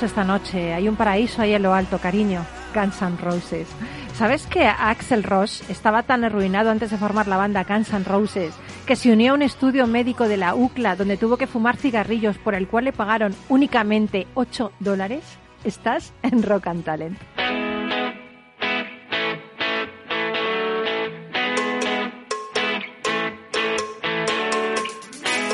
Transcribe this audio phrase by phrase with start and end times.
[0.00, 2.46] Esta noche, hay un paraíso ahí en lo alto, cariño.
[2.74, 3.68] Guns N' Roses.
[4.14, 8.54] ¿Sabes que Axel Ross estaba tan arruinado antes de formar la banda Guns N' Roses
[8.86, 12.38] que se unió a un estudio médico de la UCLA donde tuvo que fumar cigarrillos
[12.38, 15.22] por el cual le pagaron únicamente 8 dólares?
[15.64, 17.18] Estás en Rock and Talent.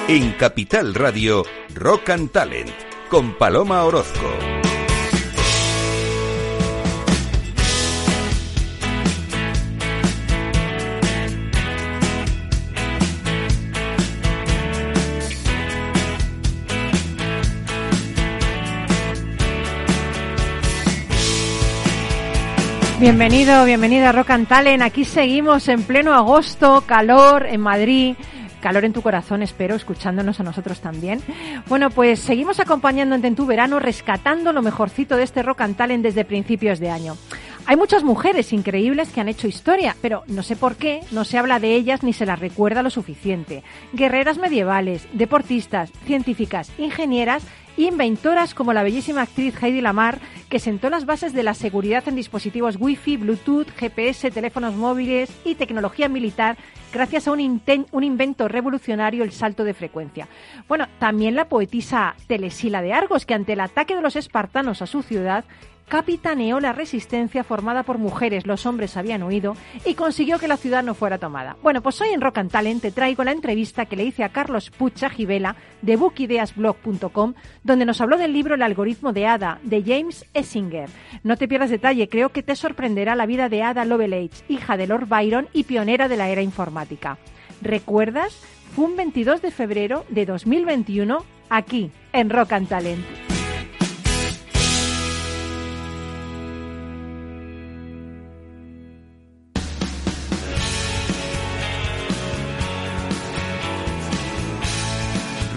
[0.06, 4.28] En Capital Radio, Rock and Talent con Paloma Orozco.
[23.01, 24.83] Bienvenido, bienvenida a Rock Talent.
[24.83, 28.17] Aquí seguimos en pleno agosto, calor en Madrid.
[28.61, 31.20] Calor en tu corazón, espero, escuchándonos a nosotros también.
[31.69, 36.02] Bueno, pues seguimos acompañándote en tu verano, rescatando lo mejorcito de este Rock and Talent
[36.02, 37.17] desde principios de año.
[37.67, 41.36] Hay muchas mujeres increíbles que han hecho historia, pero no sé por qué no se
[41.36, 43.63] habla de ellas ni se las recuerda lo suficiente.
[43.92, 47.45] Guerreras medievales, deportistas, científicas, ingenieras
[47.86, 50.18] inventoras como la bellísima actriz Heidi Lamar,
[50.48, 55.55] que sentó las bases de la seguridad en dispositivos Wi-Fi, Bluetooth, GPS, teléfonos móviles y
[55.55, 56.56] tecnología militar
[56.92, 57.62] gracias a un,
[57.92, 60.28] un invento revolucionario, el salto de frecuencia.
[60.66, 64.86] Bueno, también la poetisa Telesila de Argos, que ante el ataque de los espartanos a
[64.86, 65.45] su ciudad,
[65.89, 70.83] capitaneó la resistencia formada por mujeres, los hombres habían huido, y consiguió que la ciudad
[70.83, 71.57] no fuera tomada.
[71.63, 74.29] Bueno, pues hoy en Rock and Talent te traigo la entrevista que le hice a
[74.29, 79.83] Carlos Pucha Gibela de bookideasblog.com, donde nos habló del libro El algoritmo de Ada, de
[79.83, 80.89] James Essinger.
[81.23, 84.87] No te pierdas detalle, creo que te sorprenderá la vida de Ada Lovelace, hija de
[84.87, 87.19] Lord Byron y pionera de la era informática.
[87.63, 88.41] ¿Recuerdas?
[88.75, 93.38] Fue un 22 de febrero de 2021 aquí, en Rock and Talent.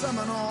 [0.00, 0.49] Seminole.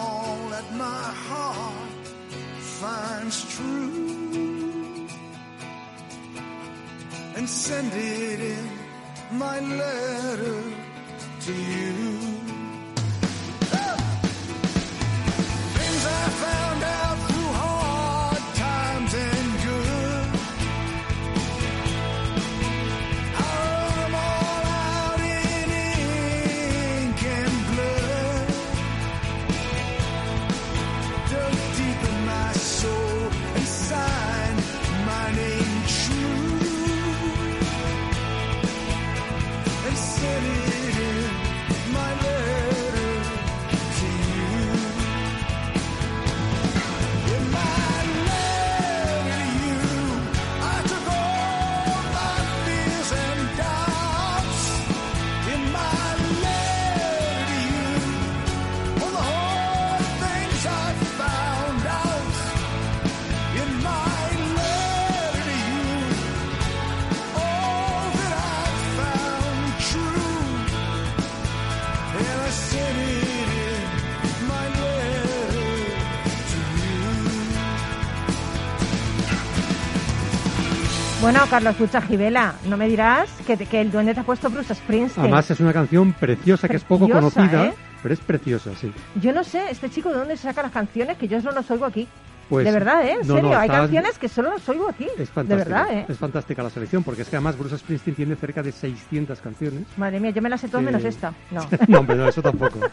[81.22, 84.74] Bueno, Carlos Pucha Gibela, no me dirás que, que el duende te ha puesto Bruce
[84.74, 85.26] Springsteen.
[85.26, 87.74] Además es una canción preciosa que es poco conocida, ¿eh?
[88.02, 88.90] pero es preciosa, sí.
[89.22, 91.86] Yo no sé, este chico de dónde saca las canciones que yo no los oigo
[91.86, 92.08] aquí.
[92.48, 93.18] Pues, de verdad, ¿eh?
[93.22, 95.04] En no, no, serio, hay canciones que solo los oigo aquí.
[95.04, 95.84] Es de fantástica.
[95.84, 96.06] verdad, ¿eh?
[96.08, 99.84] Es fantástica la selección, porque es que además Bruce Springsteen tiene cerca de 600 canciones.
[99.98, 101.34] Madre mía, yo me las sé todas menos esta.
[101.52, 101.68] No.
[101.88, 102.80] no, hombre, no, eso tampoco.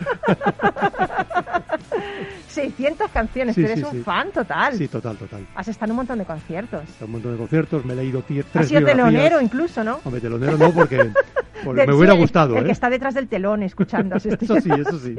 [2.57, 4.01] 600 canciones, Sí, eres sí, un sí.
[4.03, 4.75] fan total.
[4.75, 5.47] Sí, total, total.
[5.55, 6.83] Has estado en un montón de conciertos.
[7.01, 8.97] Un montón de conciertos, me he leído tres Has sido biografías.
[8.97, 10.01] telonero incluso, ¿no?
[10.05, 11.11] Hombre, telonero no, porque,
[11.65, 12.73] me hubiera gustado, El que ¿eh?
[12.73, 14.17] está detrás del telón escuchando.
[14.17, 15.17] Eso sí, eso sí.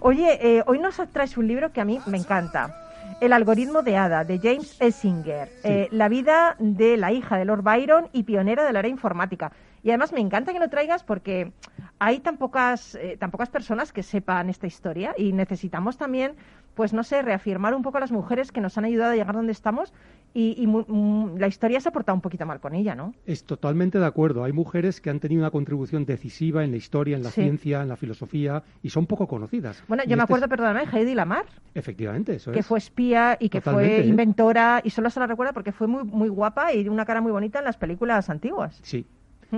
[0.00, 2.80] Oye, eh, hoy nos traes un libro que a mí me encanta.
[3.20, 5.48] El algoritmo de Ada, de James Essinger.
[5.62, 9.52] Eh, la vida de la hija de Lord Byron y pionera del área informática.
[9.82, 11.52] Y además me encanta que lo traigas porque
[11.98, 16.32] hay tan pocas, eh, tan pocas personas que sepan esta historia y necesitamos también,
[16.74, 19.34] pues no sé, reafirmar un poco a las mujeres que nos han ayudado a llegar
[19.34, 19.92] donde estamos
[20.34, 23.14] y, y mu- mu- la historia se ha portado un poquito mal con ella, ¿no?
[23.26, 24.42] Es totalmente de acuerdo.
[24.42, 27.42] Hay mujeres que han tenido una contribución decisiva en la historia, en la Sí.
[27.42, 29.84] ciencia, en la filosofía, y son poco conocidas.
[29.86, 31.44] Bueno, Y yo me este acuerdo, es- perdóname, Heidi Lamar.
[31.74, 32.66] Efectivamente, eso que es.
[32.66, 34.08] fue espía y que Totalmente, fue ¿eh?
[34.08, 37.20] inventora y solo se la recuerda porque fue muy muy guapa y de una cara
[37.20, 38.80] muy bonita en las películas antiguas.
[38.82, 39.06] Sí.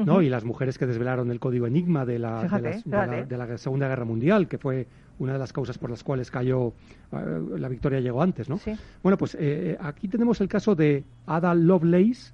[0.05, 0.23] ¿No?
[0.23, 3.25] Y las mujeres que desvelaron el código Enigma de la, de la- fíjate.
[3.27, 4.87] de la Segunda Guerra Mundial, que fue
[5.19, 6.75] una de las causas por las cuales cayó,
[7.13, 8.59] eh, la victoria llegó antes, ¿no?
[8.59, 8.73] Sí.
[9.03, 12.33] Bueno, pues eh, eh, aquí tenemos el caso de Ada Lovelace,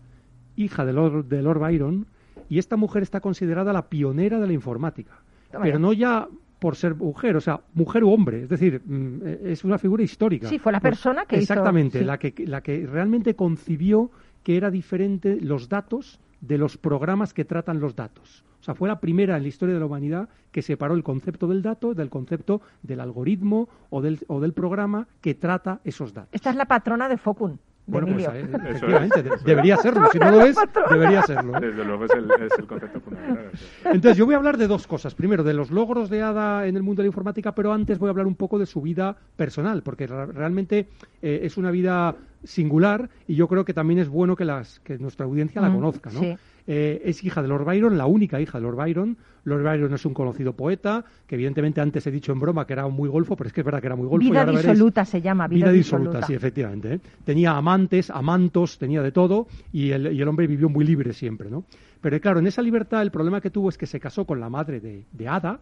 [0.56, 2.06] hija de Lord, de Lord Byron,
[2.49, 5.12] y esta mujer está considerada la pionera de la informática.
[5.50, 5.81] Toma pero ya.
[5.81, 9.65] no ya por ser mujer, o sea, mujer u hombre, es decir, mm, eh, es
[9.65, 10.49] una figura histórica.
[10.49, 12.05] Sí, fue la Pues, persona que hizo- Exactamente, sí.
[12.05, 14.11] la, que, la que realmente concibió
[14.44, 18.44] que era diferente los datos de los programas que tratan los datos.
[18.61, 21.49] O sea, fue la primera en la historia de la humanidad que separó el concepto
[21.49, 26.31] del dato del concepto del algoritmo o del, o del programa que trata esos datos.
[26.33, 28.56] Esta es la patrona de Focun, Bueno, pues Emilio.
[28.58, 30.08] efectivamente, de- debería serlo.
[30.12, 30.56] Si no lo es,
[30.90, 31.56] debería serlo.
[31.56, 31.61] ¿eh?
[31.61, 33.50] Desde luego es el, es el concepto fundamental.
[33.87, 35.14] Entonces, yo voy a hablar de dos cosas.
[35.17, 38.06] Primero, de los logros de Ada en el mundo de la informática, pero antes voy
[38.06, 40.88] a hablar un poco de su vida personal, porque realmente
[41.23, 42.14] eh, es una vida
[42.44, 45.75] singular y yo creo que también es bueno que, las, que nuestra audiencia la Mm,
[45.75, 46.11] conozca.
[46.12, 46.20] ¿no?
[46.20, 46.37] sí.
[46.69, 49.17] Eh, es hija de Lord Byron, la única hija de Lord Byron.
[49.44, 52.87] Lord Byron es un conocido poeta, que evidentemente antes he dicho en broma que era
[52.89, 54.27] muy golfo, pero es que es verdad que era muy golfo.
[54.27, 56.94] y Vida veréis- disoluta se llama, vida, Vida disoluta, sí, efectivamente.
[56.94, 57.00] ¿eh?
[57.25, 61.50] Tenía amantes, amantos, tenía de todo y el, y el hombre vivió muy libre siempre,
[61.50, 61.65] ¿no?
[62.00, 64.49] Pero claro, en esa libertad el problema que tuvo es que se casó con la
[64.49, 65.61] madre de, de Ada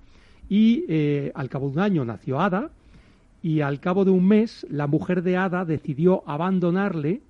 [0.48, 2.70] y eh, al cabo de un año nació Ada
[3.42, 7.20] y al cabo de un mes la mujer de Ada decidió abandonarle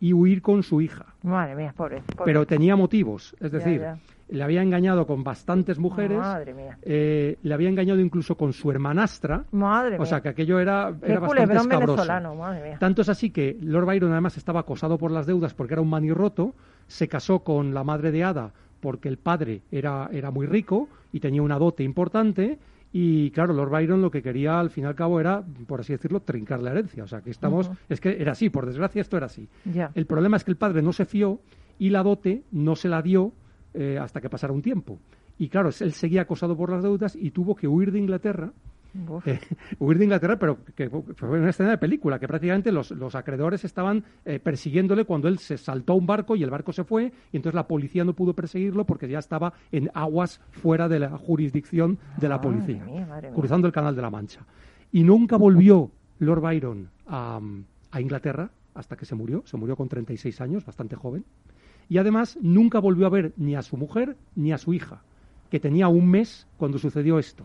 [0.00, 1.06] y huir con su hija.
[1.22, 2.02] Madre mía, pobre.
[2.16, 2.24] pobre.
[2.24, 3.98] Pero tenía motivos, es Ya, decir, ya.
[4.28, 6.78] le había engañado con bastantes mujeres, Madre mía.
[6.82, 10.00] eh, le había engañado incluso con su hermanastra, Madre mía.
[10.02, 12.04] o sea que aquello era, era bastante escabroso.
[12.36, 12.76] madre mía.
[12.78, 15.90] Tanto es así que Lord Byron además estaba acosado por las deudas porque era un
[15.90, 16.54] manirroto,
[16.86, 21.18] se casó con la madre de Ada porque el padre era, era muy rico y
[21.18, 22.58] tenía una dote importante
[22.92, 25.92] y claro, Lord Byron lo que quería al fin y al cabo era, por así
[25.92, 27.04] decirlo, trincar la herencia.
[27.04, 29.48] O sea, que estamos, es que era así, por desgracia esto era así.
[29.94, 31.40] El problema es que el padre no se fió
[31.78, 33.32] y la dote no se la dio
[33.74, 34.98] eh, hasta que pasara un tiempo.
[35.38, 38.52] Y claro, él seguía acosado por las deudas y tuvo que huir de Inglaterra.
[39.26, 39.40] Eh,
[39.78, 43.64] huir de Inglaterra, pero que fue una escena de película, que prácticamente los, los acreedores
[43.64, 47.12] estaban eh, persiguiéndole cuando él se saltó a un barco y el barco se fue,
[47.32, 51.16] y entonces la policía no pudo perseguirlo porque ya estaba en aguas fuera de la
[51.16, 53.36] jurisdicción de la Madre policía, mía, madre mía.
[53.36, 54.40] cruzando el Canal de la Mancha.
[54.92, 57.40] Y nunca volvió Lord Byron a,
[57.90, 61.24] a Inglaterra hasta que se murió, se murió con 36 años, bastante joven,
[61.88, 65.02] y además nunca volvió a ver ni a su mujer ni a su hija,
[65.50, 67.44] que tenía un mes cuando sucedió esto.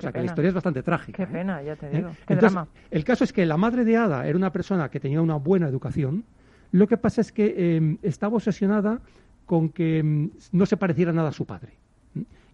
[0.00, 1.16] O sea que la historia es bastante trágica.
[1.16, 1.32] Qué ¿eh?
[1.32, 1.90] pena, ya te ¿Eh?
[1.96, 2.08] digo.
[2.26, 2.68] Qué Entonces, drama.
[2.90, 5.68] el caso es que la madre de Ada era una persona que tenía una buena
[5.68, 6.24] educación.
[6.72, 9.00] Lo que pasa es que eh, estaba obsesionada
[9.46, 11.74] con que mm, no se pareciera nada a su padre.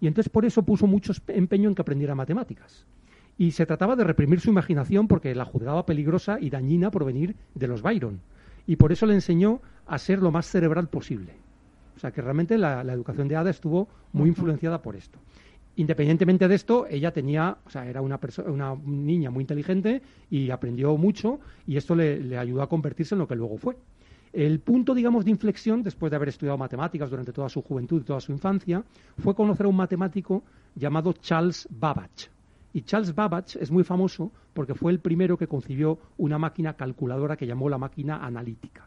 [0.01, 2.85] Y entonces por eso puso mucho empeño en que aprendiera matemáticas.
[3.39, 7.37] Y se trataba de reprimir su imaginación porque la juzgaba peligrosa y dañina por venir
[7.55, 8.21] de los Byron.
[8.67, 11.35] Y por eso le enseñó a ser lo más cerebral posible.
[11.97, 15.19] O sea que realmente la, la educación de Ada estuvo muy influenciada por esto.
[15.77, 20.97] Independientemente de esto, ella tenía, o sea, era una, una niña muy inteligente y aprendió
[20.97, 23.77] mucho y esto le, le ayudó a convertirse en lo que luego fue.
[24.33, 28.05] El punto, digamos, de inflexión, después de haber estudiado matemáticas durante toda su juventud y
[28.05, 28.85] toda su infancia,
[29.19, 30.43] fue conocer a un matemático
[30.75, 32.29] llamado Charles Babbage.
[32.73, 37.37] Y Charles Babbage es muy famoso porque fue el primero que concibió una máquina calculadora
[37.37, 38.87] que llamó la máquina analítica.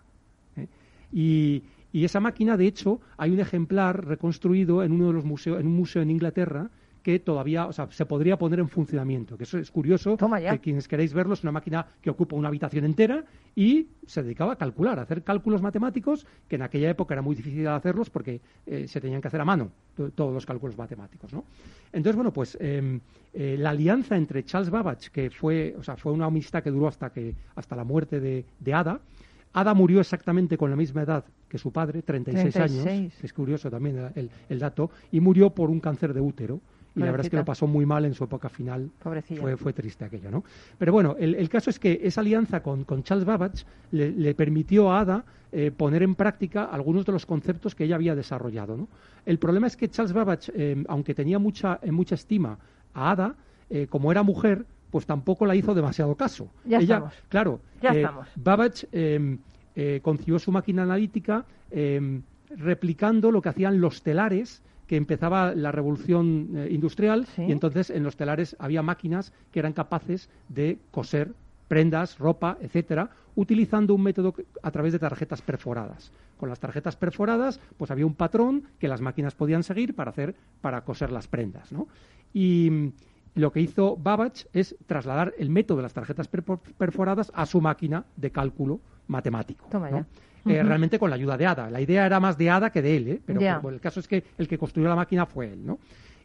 [0.56, 0.68] ¿eh?
[1.12, 5.60] Y, y esa máquina, de hecho, hay un ejemplar reconstruido en uno de los museos,
[5.60, 6.70] en un museo en Inglaterra,
[7.02, 9.38] que todavía, o sea, se podría poner en funcionamiento.
[9.38, 10.18] Que eso es curioso.
[10.18, 10.52] Toma ya.
[10.52, 13.24] Que quienes queréis verlo es una máquina que ocupa una habitación entera
[13.56, 17.36] y se dedicaba a calcular, a hacer cálculos matemáticos que en aquella época era muy
[17.38, 21.32] difícil hacerlos porque eh, se tenían que hacer a mano to- todos los cálculos matemáticos,
[21.32, 21.46] ¿no?
[21.94, 23.00] Entonces, bueno, pues eh,
[23.34, 26.90] eh, la alianza entre Charles Babbage, que fue, o sea, fue una amistad que duró
[26.90, 29.00] hasta que hasta la muerte de, de Ada.
[29.54, 32.86] Ada murió exactamente con la misma edad que su padre, 36, 36.
[32.86, 36.60] años, que es curioso también el, dato, y murió por un cáncer de útero.
[36.96, 38.90] Y la verdad es que lo pasó muy mal en su época final.
[39.02, 39.42] Pobrecilla.
[39.42, 40.44] Fue, fue triste aquello, ¿no?
[40.78, 44.34] Pero bueno, el, el caso es que esa alianza con, con Charles Babbage le, le
[44.34, 48.76] permitió a Ada eh, poner en práctica algunos de los conceptos que ella había desarrollado,
[48.76, 48.88] ¿no?
[49.26, 52.58] El problema es que Charles Babbage, eh, aunque tenía mucha, eh, mucha estima
[52.94, 53.36] a Ada,
[53.70, 56.50] eh, como era mujer, pues tampoco la hizo demasiado caso.
[56.66, 57.14] Ya ella, estamos.
[57.30, 58.28] claro, Ya eh, estamos.
[58.36, 59.38] Babbage eh,
[59.76, 61.46] eh, concibió su máquina analítica
[62.50, 67.44] replicando lo que hacían los telares que empezaba la revolución eh, industrial Sí.
[67.44, 71.34] y entonces en los telares había máquinas que eran capaces de coser
[71.68, 76.12] prendas, ropa, etcétera, utilizando un método a través de tarjetas perforadas.
[76.38, 80.34] Con las tarjetas perforadas, pues había un patrón que las máquinas podían seguir para hacer
[80.62, 81.88] para coser las prendas, ¿no?
[82.34, 82.92] Y
[83.36, 87.62] lo que hizo Babbage es trasladar el método de las tarjetas perfor- perforadas a su
[87.62, 89.68] máquina de cálculo matemático.
[89.72, 89.98] Toma ¿no?
[90.00, 90.06] ya.
[90.46, 90.64] Eh.
[90.64, 91.70] Realmente con la ayuda de Ada.
[91.70, 93.22] La idea era más de Ada que de él, ¿eh?
[93.26, 95.66] pero bueno, el caso es que el que construyó la máquina fue él.
[95.66, 95.80] ¿no?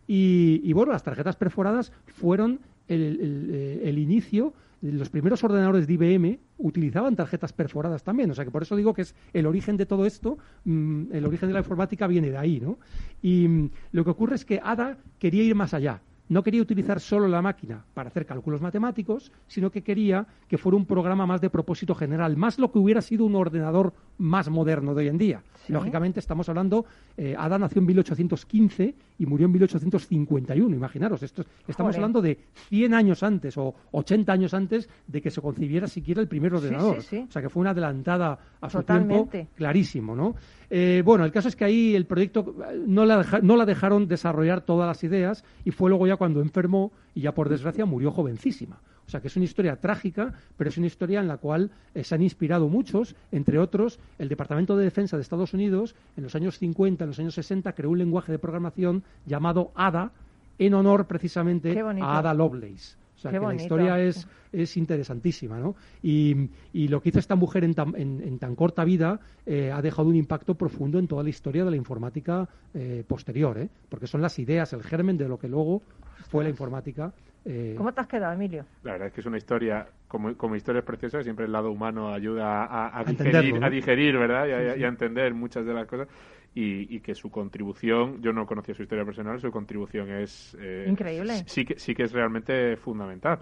[0.06, 4.52] Y, y, bueno, las tarjetas perforadas fueron el, el- eh, el inicio.
[4.82, 8.30] Los primeros ordenadores de IBM utilizaban tarjetas perforadas también.
[8.30, 11.24] O sea que por eso digo que es el origen de todo esto, mm, el
[11.24, 12.60] origen de la informática viene de ahí.
[12.60, 12.78] ¿no?
[13.22, 16.00] Y mm, lo que ocurre es que Ada quería ir más allá.
[16.28, 20.76] No quería utilizar solo la máquina para hacer cálculos matemáticos, sino que quería que fuera
[20.76, 24.94] un programa más de propósito general, más lo que hubiera sido un ordenador más moderno
[24.94, 25.42] de hoy en día.
[25.66, 25.72] Sí.
[25.72, 26.86] Lógicamente estamos hablando,
[27.18, 31.96] eh, Ada nació en 1815 y murió en 1851, imaginaros, esto, es- estamos Joder.
[31.96, 32.38] hablando de
[32.68, 37.02] 100 años antes o 80 años antes de que se concibiera siquiera el primer ordenador.
[37.02, 37.26] sí, sí.
[37.28, 40.34] O sea que fue una adelantada a su tiempo, clarísimo, ¿no?
[40.70, 43.66] Eh, bueno, el caso es que ahí el proyecto eh, no la, deja- no la
[43.66, 47.84] dejaron desarrollar todas las ideas y fue luego ya cuando enfermó y ya por desgracia
[47.84, 48.80] murió jovencísima.
[49.06, 52.04] O sea que es una historia trágica, pero es una historia en la cual eh,
[52.04, 56.34] se han inspirado muchos, entre otros el Departamento de Defensa de Estados Unidos en los
[56.34, 60.12] años 50, en los años 60 creó un lenguaje de programación llamado ADA
[60.58, 62.96] en honor precisamente a Ada Lovelace.
[63.24, 65.76] O sea Qué que la historia es, es interesantísima, ¿no?
[66.02, 69.72] Y, y lo que hizo esta mujer en tan, en, en tan corta vida eh,
[69.72, 73.70] ha dejado un impacto profundo en toda la historia de la informática eh, posterior, ¿eh?
[73.88, 75.80] Porque son las ideas, el germen de lo que luego
[76.28, 77.12] fue la informática.
[77.46, 78.66] eh, ¿Cómo te has quedado, Emilio?
[78.82, 81.70] La verdad es que es una historia, como, como historia es preciosa, siempre el lado
[81.70, 84.46] humano ayuda a, a A digerir, a digerir, ¿verdad?
[84.48, 86.08] Y a, y a entender muchas de las cosas.
[86.56, 90.56] Y, y que su contribución, yo no conocía su historia personal, su contribución es...
[90.60, 91.42] eh, Increíble.
[91.46, 93.40] Sí que, sí que es realmente fundamental.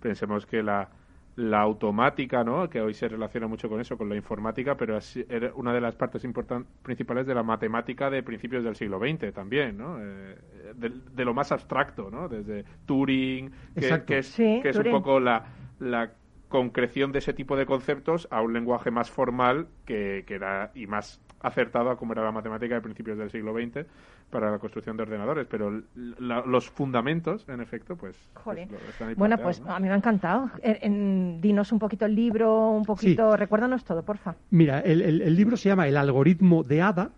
[0.00, 0.88] Pensemos que la,
[1.36, 2.68] la automática, ¿no?
[2.70, 5.80] que hoy se relaciona mucho con eso, con la informática, pero es era una de
[5.80, 9.98] las partes importan- principales de la matemática de principios del siglo XX también, ¿no?
[10.00, 10.36] Eh,
[10.76, 12.28] de, de lo más abstracto, ¿no?
[12.28, 14.94] desde Turing, que, es, Sí, que es Turing.
[14.94, 15.44] un poco la,
[15.80, 16.12] la
[16.52, 20.86] concreción de ese tipo de conceptos a un lenguaje más formal que, que era y
[20.86, 23.84] más acertado a cómo era la matemática de principios del siglo XX
[24.30, 25.82] para la construcción de ordenadores, pero
[26.20, 29.74] la- los fundamentos, en efecto, pues, pues están ahí Bueno, pues ¿no?
[29.74, 30.50] a mí me ha encantado.
[30.62, 34.36] En- en- dinos un poquito el libro, un poquito, recuérdanos todo, porfa.
[34.50, 37.10] Mira, el, el- el libro se llama El algoritmo de Ada,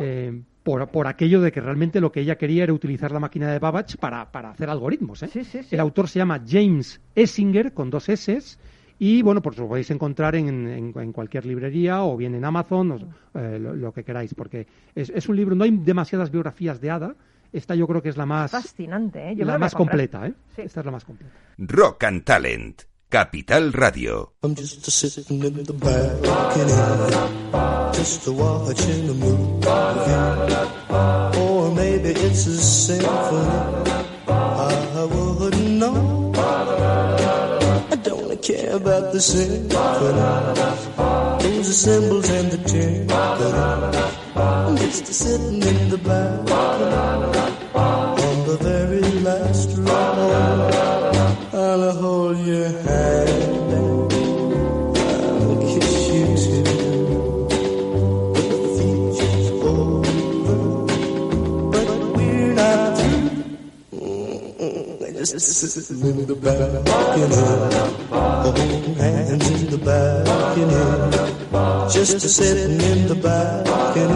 [0.00, 3.52] eh, por, por aquello de que realmente lo que ella quería era utilizar la máquina
[3.52, 5.22] de Babbage para, para hacer algoritmos.
[5.22, 5.28] ¿eh?
[5.32, 5.76] Sí, sí, sí.
[5.76, 8.36] El autor se llama James Essinger, con dos S,
[8.98, 12.90] y bueno, pues lo podéis encontrar en, en- en cualquier librería o bien en Amazon,
[12.92, 16.80] o, eh, lo, lo que queráis, porque es, es un libro, no hay demasiadas biografías
[16.80, 17.14] de Ada,
[17.52, 19.36] esta yo creo que es la más, Fascinante, ¿eh?
[19.36, 20.34] Yo la más completa, ¿eh?
[20.56, 20.62] Sí.
[20.62, 21.32] Esta es la más completa.
[21.58, 22.82] Rock and Talent.
[23.16, 24.28] Capital Radio.
[24.42, 26.68] I'm just sitting in the balcony,
[27.96, 29.66] just a watching a movie.
[31.40, 33.90] Or maybe it's a symphony.
[34.28, 36.30] I wouldn't know.
[37.90, 40.20] I don't care about the symphony.
[41.40, 44.12] Those are symbols and the timpani.
[44.36, 46.50] I'm just sitting in the back,
[47.74, 49.05] on the very
[65.34, 67.74] Move the back in it.
[68.12, 68.58] Hold
[68.96, 71.90] hands in the back in.
[71.90, 74.10] Just a sitting in the back in.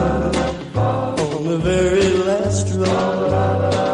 [0.76, 3.89] On the very last row.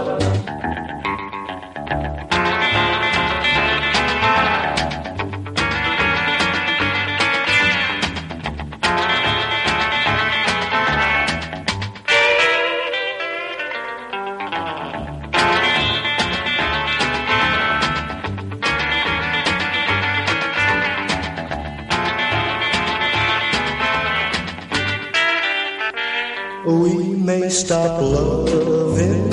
[27.46, 29.30] we stop loving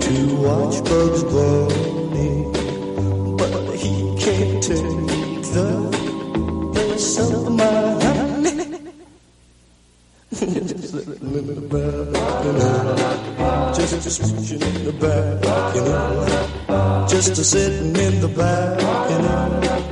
[0.00, 2.44] to watch Bugs Bunny?
[3.38, 5.68] But he can't take the
[6.74, 7.64] place of my
[8.04, 8.52] honey.
[10.30, 11.70] Just living.
[13.76, 14.20] Just
[14.52, 15.42] in the back.
[17.08, 19.91] Just sitting in the back, you know.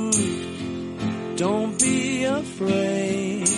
[1.41, 3.49] Don't be afraid.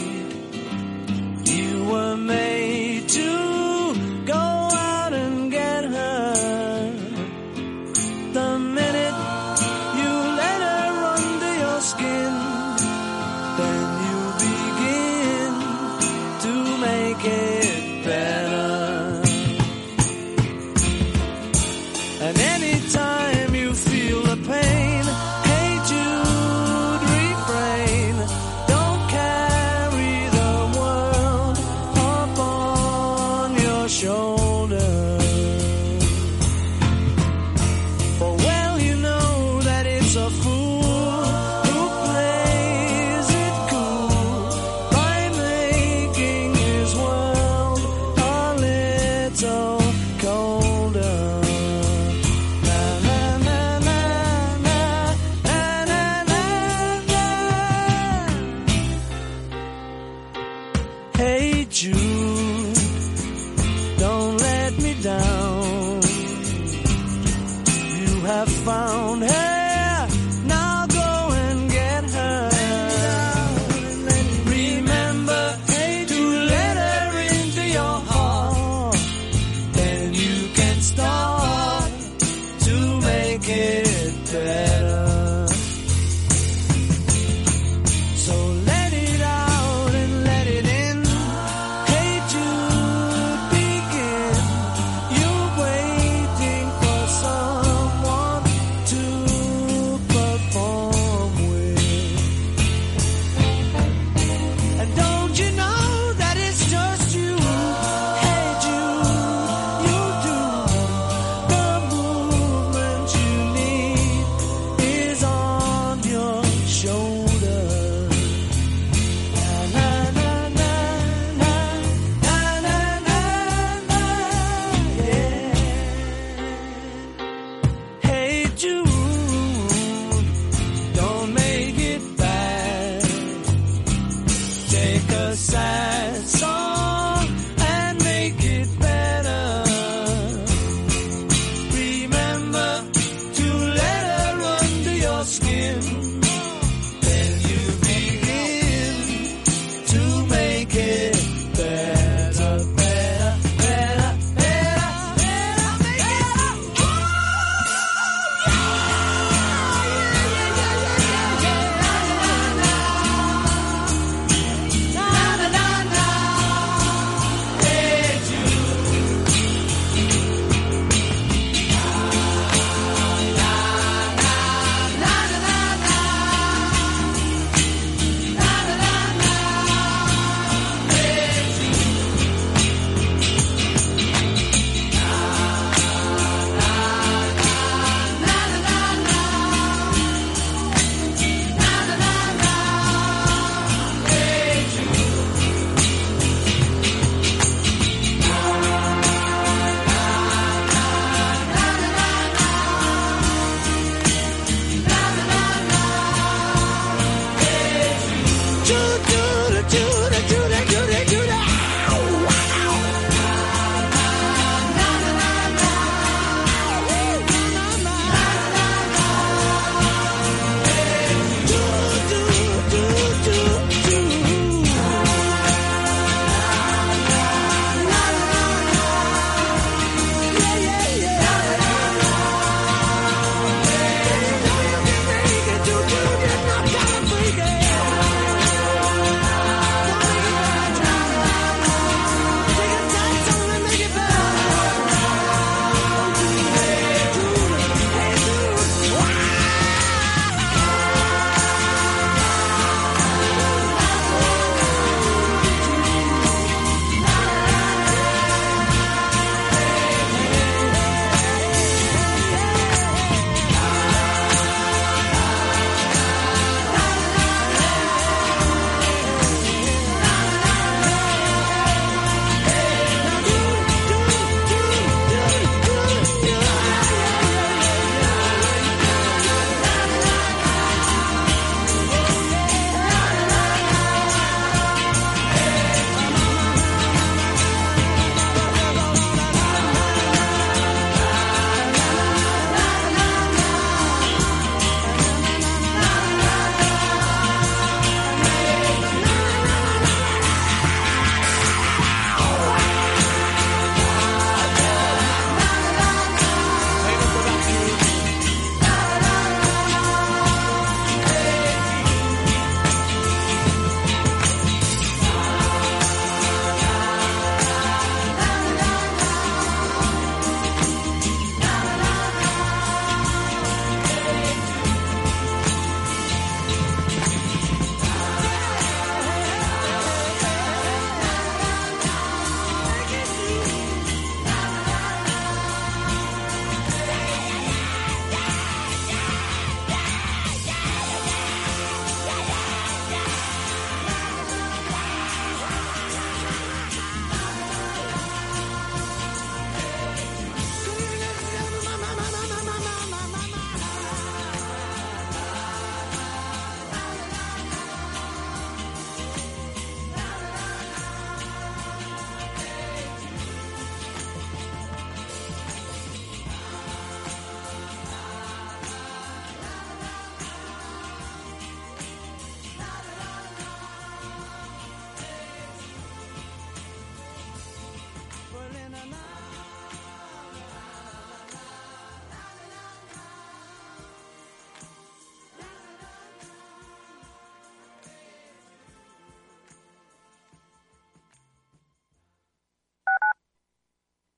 [1.44, 3.53] You were made to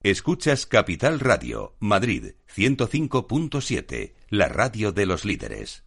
[0.05, 5.83] Escuchas Capital Radio, Madrid 105.7, la radio de los líderes.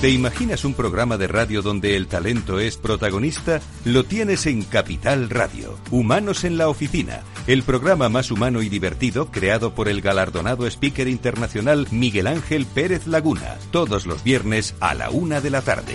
[0.00, 3.60] ¿Te imaginas un programa de radio donde el talento es protagonista?
[3.84, 9.30] Lo tienes en Capital Radio, Humanos en la Oficina, el programa más humano y divertido
[9.30, 15.10] creado por el galardonado speaker internacional Miguel Ángel Pérez Laguna, todos los viernes a la
[15.10, 15.94] una de la tarde.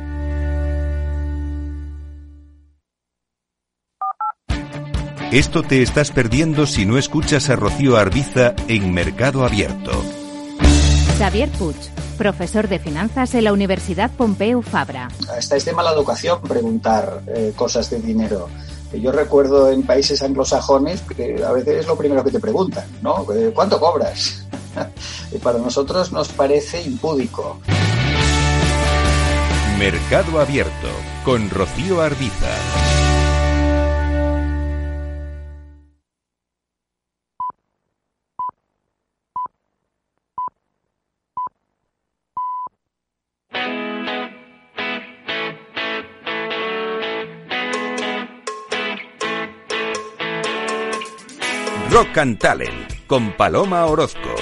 [5.31, 9.91] Esto te estás perdiendo si no escuchas a Rocío Arbiza en Mercado Abierto.
[11.17, 11.77] Xavier Puig,
[12.17, 15.07] profesor de finanzas en la Universidad Pompeu Fabra.
[15.33, 18.49] Hasta es de mala educación preguntar eh, cosas de dinero.
[18.91, 23.25] Yo recuerdo en países anglosajones que a veces es lo primero que te preguntan, ¿no?
[23.33, 24.45] Eh, ¿Cuánto cobras?
[25.31, 27.57] y para nosotros nos parece impúdico.
[29.79, 30.89] Mercado Abierto
[31.23, 32.80] con Rocío Arbiza.
[52.01, 54.33] Rock and Talent con Paloma Orozco.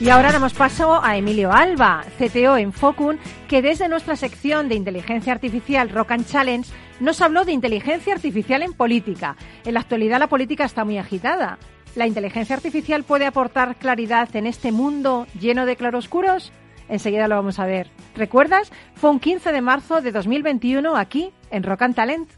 [0.00, 4.74] Y ahora damos paso a Emilio Alba, CTO en Focun, que desde nuestra sección de
[4.74, 9.36] inteligencia artificial Rock and Challenge nos habló de inteligencia artificial en política.
[9.64, 11.58] En la actualidad la política está muy agitada.
[11.94, 16.50] ¿La inteligencia artificial puede aportar claridad en este mundo lleno de claroscuros?
[16.88, 17.88] Enseguida lo vamos a ver.
[18.14, 18.70] ¿Recuerdas?
[18.94, 22.28] Fue un 15 de marzo de 2021 aquí en Rock and Talent.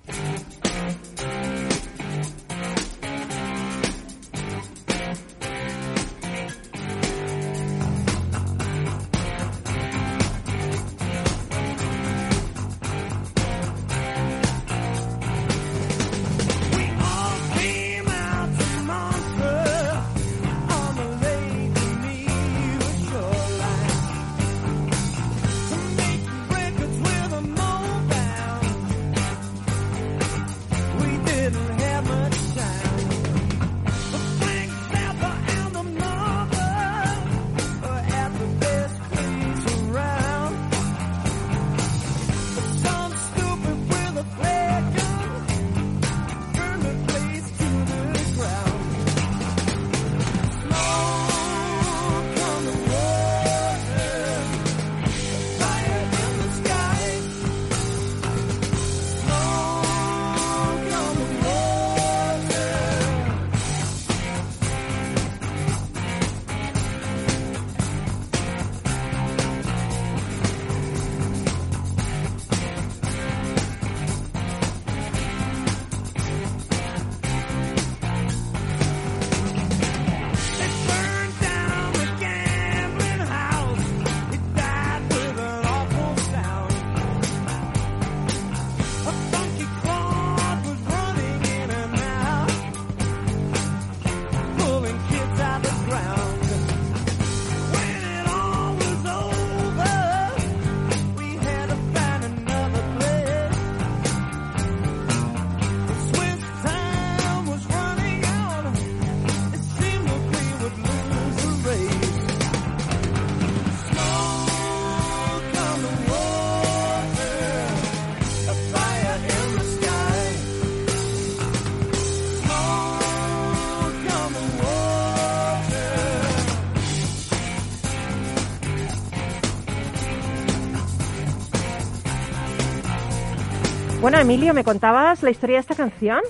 [134.06, 136.20] Bueno, Emilio, ¿me contabas la historia de esta canción?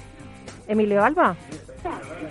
[0.67, 1.37] Emilio Alba.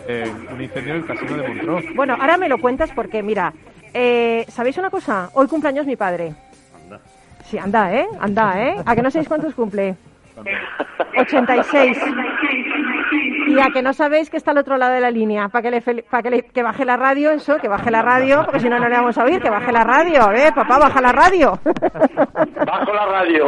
[0.08, 1.96] Eh, un incendio en el casino de Montreux.
[1.96, 3.54] Bueno, ahora me lo cuentas porque, mira,
[3.94, 5.30] eh, ¿sabéis una cosa?
[5.36, 6.34] Hoy cumpleaños mi padre.
[6.84, 7.00] Anda.
[7.44, 8.08] Sí, anda, ¿eh?
[8.20, 8.76] Anda, ¿eh?
[8.84, 9.96] ¿A que no sabéis cuántos cumple?
[11.16, 11.96] 86.
[13.50, 15.70] Y a que no sabéis que está al otro lado de la línea, para que
[15.70, 18.62] le, fel- para que, le- que baje la radio, eso, que baje la radio, porque
[18.62, 20.52] si no, no le vamos a oír, que baje la radio, ¿eh?
[20.56, 21.60] Papá, baja la radio.
[22.66, 23.46] Bajo la radio.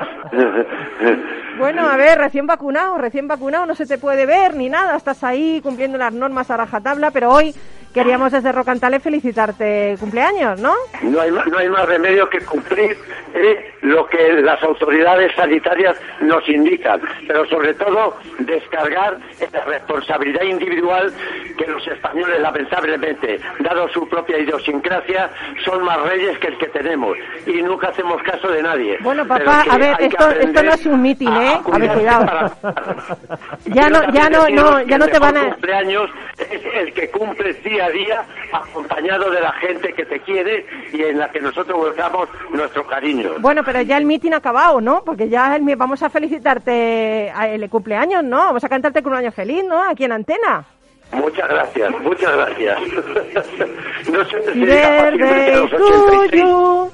[1.58, 5.22] Bueno, a ver, recién vacunado, recién vacunado, no se te puede ver ni nada, estás
[5.22, 7.54] ahí cumpliendo las normas a rajatabla, pero hoy
[7.94, 10.74] queríamos desde Rocantale felicitarte cumpleaños, ¿no?
[11.02, 12.96] No hay, no hay más remedio que cumplir
[13.34, 19.18] eh, lo que las autoridades sanitarias nos indican, pero sobre todo descargar
[19.52, 21.12] la responsabilidad individual
[21.58, 25.30] que los españoles, lamentablemente, dado su propia idiosincrasia,
[25.64, 28.98] son más reyes que el que tenemos y nunca hacemos caso de nadie.
[29.00, 31.60] Bueno, papá, a ver, esto, esto no es un mitin, ¿eh?
[31.72, 32.26] A ver, cuidado.
[32.26, 32.50] para-
[33.66, 35.50] Ya no, ya no, no, ya no te van a...
[35.50, 40.66] cumpleaños es el que cumples día a día acompañado de la gente que te quiere
[40.92, 43.34] y en la que nosotros volcamos nuestro cariño.
[43.38, 45.02] Bueno, pero ya el mitin ha acabado, ¿no?
[45.04, 48.38] Porque ya el vamos a felicitarte el cumpleaños, ¿no?
[48.38, 49.82] Vamos a cantarte cumpleaños feliz, ¿no?
[49.88, 50.64] Aquí en Antena.
[51.12, 52.78] Muchas gracias, muchas gracias.
[54.12, 56.32] no fácilmente a birthday to 86.
[56.32, 56.90] you.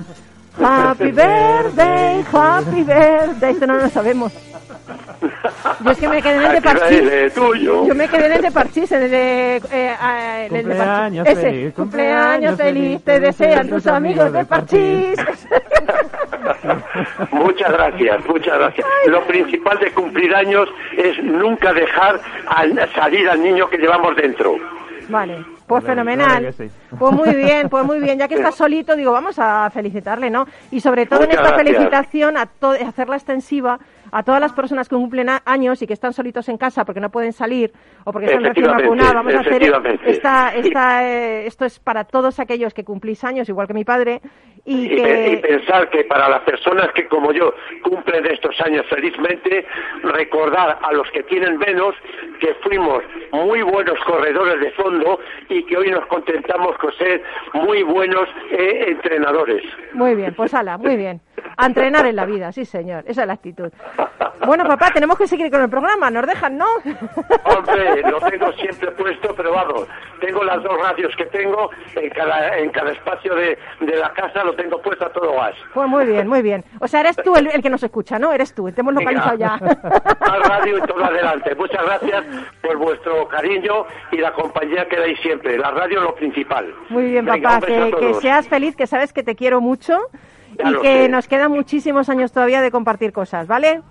[0.59, 3.53] Happy birthday, happy birthday.
[3.53, 4.33] Esto no lo sabemos.
[5.80, 7.35] Yo es que me quedé en el de parchís.
[7.35, 7.87] tuyo.
[7.87, 9.56] Yo me quedé en el de parchís, en el de...
[9.72, 11.26] eh, ah, en el de Cumpleaños.
[11.28, 15.18] Ese, feliz, cumpleaños feliz, te desean tus amigos de parchís.
[17.32, 18.87] Muchas gracias, muchas gracias.
[19.06, 24.56] Lo principal de cumplir años es nunca dejar al- salir al niño que llevamos dentro.
[25.09, 25.37] Vale,
[25.68, 26.26] pues Claro, fenomenal.
[26.40, 26.70] claro que sí.
[26.98, 28.18] Pues muy bien, pues muy bien.
[28.18, 30.46] Ya que está solito, digo, vamos a felicitarle, ¿no?
[30.72, 31.62] Y sobre todo en esta gracias.
[31.62, 33.78] felicitación, a to- hacerla extensiva
[34.16, 37.11] a todas las personas que cumplen años y que están solitos en casa porque no
[37.11, 37.70] pueden salir
[38.02, 39.12] o porque están recién vacunados.
[39.12, 39.62] Vamos a hacer
[40.07, 44.22] esta, esta, eh, esto es para todos aquellos que cumplís años, igual que mi padre,
[44.66, 44.88] y
[45.37, 49.64] pensar que para las personas que como yo cumplen estos años felizmente,
[50.02, 51.94] recordar a los que tienen menos
[52.40, 57.83] que fuimos muy buenos corredores de fondo y que hoy nos contentamos con ser muy
[57.85, 59.62] buenos eh, entrenadores.
[59.92, 61.20] muy bien, pues ala, muy bien.
[61.57, 63.70] A entrenar en la vida, sí señor, esa es la actitud.
[64.46, 66.66] Bueno, papá, tenemos que seguir con el programa, nos dejan, ¿no?
[67.44, 69.86] Hombre, lo tengo siempre puesto, pero vamos,
[70.20, 74.44] tengo las dos radios que tengo, en cada, en cada espacio de, de la casa
[74.44, 75.54] lo tengo puesto a todo gas.
[75.74, 76.64] Pues muy bien, muy bien.
[76.80, 78.32] O sea, eres tú el, el que nos escucha, ¿no?
[78.32, 79.56] Eres tú, te hemos localizado ya.
[80.20, 81.54] Más radio y todo adelante.
[81.54, 82.24] Muchas gracias
[82.62, 85.58] por vuestro cariño y la compañía que dais siempre.
[85.58, 86.74] La radio es lo principal.
[86.88, 89.98] Muy bien, Venga, papá, que, seas feliz, que sabes que te quiero mucho
[90.58, 91.08] Ya y que sé.
[91.08, 93.82] nos quedan muchísimos años todavía de compartir cosas, ¿vale?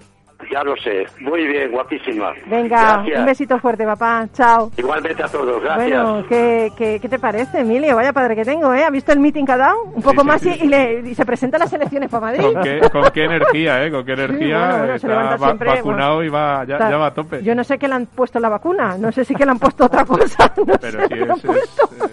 [0.52, 1.06] Ya lo sé.
[1.20, 2.32] Muy bien, guapísima.
[2.46, 3.20] Venga, Gracias.
[3.20, 4.28] un besito fuerte, papá.
[4.34, 4.72] Chao.
[4.78, 5.62] Igualmente a todos.
[5.62, 6.04] Gracias.
[6.04, 7.96] Bueno, ¿qué, qué, qué te parece, Emilio?
[7.96, 8.84] Vaya padre que tengo, ¿eh?
[8.84, 9.84] ¿Ha visto el meeting que ha dado?
[9.94, 12.42] Un poco más y, y le- y se presenta a las elecciones para Madrid.
[12.42, 13.92] ¿Con qué, con qué energía, eh?
[13.92, 14.58] Con qué energía.
[14.60, 17.14] bueno, bueno, se está levanta va- siempre, vacunado y va, ya, Está- ya va a
[17.14, 17.44] tope.
[17.44, 19.60] Yo no sé qué le han puesto la vacuna, no sé si que le han
[19.60, 20.52] puesto otra cosa.
[20.66, 22.10] No Pero sé sí, es, es, eh,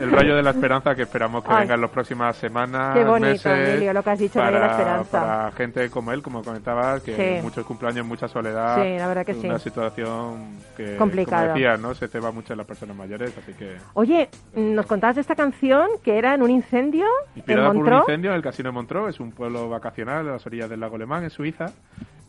[0.00, 1.60] el rayo de la esperanza que esperamos que Ay.
[1.60, 4.58] venga en las próximas semanas, Qué bonito, meses, Emilio, lo que has dicho, para, de
[4.58, 5.20] la esperanza.
[5.20, 7.42] para gente como él, como comentabas, que Sí.
[7.42, 8.82] muchos cumpleaños, mucha soledad.
[8.82, 9.64] Sí, la verdad que Una sí.
[9.64, 11.42] situación que, Complicada.
[11.42, 11.94] como decías, ¿no?
[11.94, 13.76] Se ceba mucho en las personas mayores, así que...
[13.94, 17.94] Oye, nos contabas de esta canción que era en un incendio en Inspirada por un
[17.94, 20.98] incendio en el Casino de Montreux, es un pueblo vacacional a las orillas del lago
[20.98, 21.66] Lemán, en Suiza,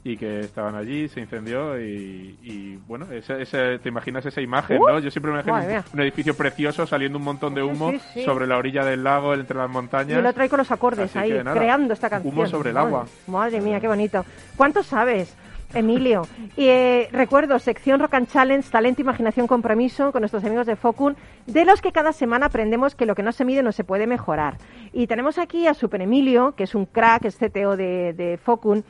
[0.05, 4.81] y que estaban allí, se incendió y, y, bueno, ese, ese- te imaginas esa imagen,
[4.81, 4.99] Uh, ¿no?
[4.99, 8.25] Yo siempre me imagino un, edificio precioso saliendo un montón de humo sí, sí.
[8.25, 10.19] sobre la orilla del lago, entre las montañas.
[10.19, 12.33] Y lo trae con los acordes Así ahí, nada, creando esta canción.
[12.33, 13.05] humo sobre el Madre- agua.
[13.27, 14.25] Madre mía, qué bonito.
[14.57, 15.33] ¿Cuánto sabes?
[15.75, 20.75] Emilio, y eh, recuerdo sección Rock and Challenge, talento, imaginación, compromiso con nuestros amigos de
[20.75, 21.15] Focun,
[21.47, 24.05] de los que cada semana aprendemos que lo que no se mide no se puede
[24.05, 24.57] mejorar.
[24.91, 28.83] Y tenemos aquí a Super Emilio, que es un crack, es CTO de, de Focun,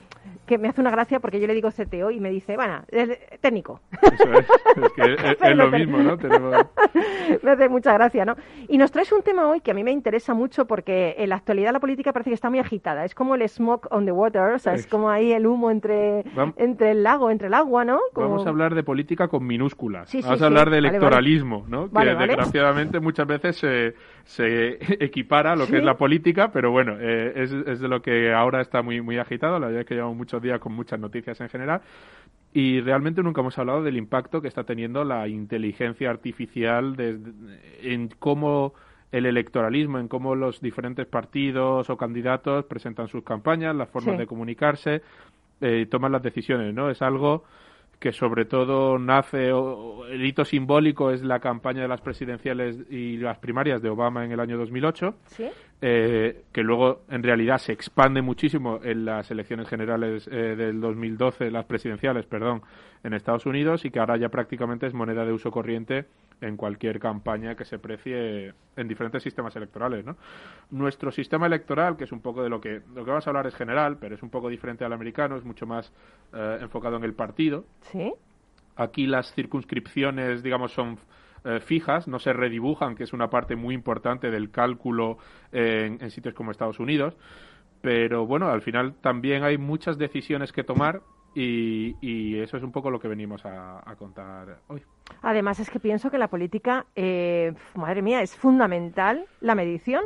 [0.46, 2.84] que me hace una gracia porque yo le digo CTO y me dice, bueno,
[3.42, 3.80] técnico.
[4.02, 4.46] Eso es,
[4.84, 6.18] es que es, es lo mismo, ¿no?
[6.18, 6.66] Tenemos-
[7.44, 8.36] me hace mucha gracia, ¿no?
[8.68, 11.36] Y nos traes un tema hoy que a mí me interesa mucho porque en la
[11.36, 13.06] actualidad la política parece que está muy agitada.
[13.06, 16.24] Es como el smoke on the water, o sea, es como ahí el humo entre,
[16.58, 18.00] entre el lago, entre el agua, ¿no?
[18.14, 20.10] Como- Vamos a hablar de política con minúsculas.
[20.10, 20.44] Sí, sí, Vamos sí.
[20.44, 20.88] a hablar de vale.
[20.90, 21.88] electoralismo, ¿no?
[21.90, 22.28] Vale, que vale.
[22.28, 25.78] desgraciadamente muchas veces se, se equipara a lo que Sí.
[25.78, 29.18] es la política, pero bueno, eh, es, es de lo que ahora está muy, muy
[29.18, 29.60] agitado.
[29.60, 31.82] La verdad es que llevamos muchos días con muchas noticias en general.
[32.54, 37.32] Y realmente nunca hemos hablado del impacto que está teniendo la inteligencia artificial desde-
[37.82, 38.74] en cómo
[39.12, 44.20] el electoralismo, en cómo los diferentes partidos o candidatos presentan sus campañas, las formas Sí.
[44.20, 45.02] de comunicarse,
[45.62, 46.90] eh, y toman las decisiones, ¿no?
[46.90, 47.44] Es algo
[48.04, 53.16] que sobre todo nace, o- el hito simbólico es la campaña de las presidenciales y
[53.16, 55.46] las primarias de Obama en el año 2008, ¿Sí?
[55.82, 61.50] eh, que luego en realidad se expande muchísimo en las elecciones generales eh, del 2012,
[61.50, 62.62] las presidenciales, perdón,
[63.06, 66.04] en Estados Unidos y que ahora ya prácticamente es moneda de uso corriente
[66.44, 70.18] en cualquier campaña que se precie en diferentes sistemas electorales, ¿no?
[70.72, 73.48] Nuestro sistema electoral, que es un poco de lo que lo que vamos a hablar
[73.48, 75.92] es general, pero es un poco diferente al americano, es mucho más
[76.34, 77.66] eh, enfocado en el partido.
[77.92, 78.14] Sí.
[78.76, 80.98] Aquí las circunscripciones, digamos, son
[81.46, 85.18] eh, fijas, no se redibujan, que es una parte muy importante del cálculo
[85.52, 87.16] en, en sitios como Estados Unidos.
[87.82, 91.02] Pero bueno, al final también hay muchas decisiones que tomar
[91.36, 94.82] y, y eso es un poco lo que venimos a, a contar hoy.
[95.22, 100.06] Además es que pienso que la política, eh, madre mía, es fundamental la medición.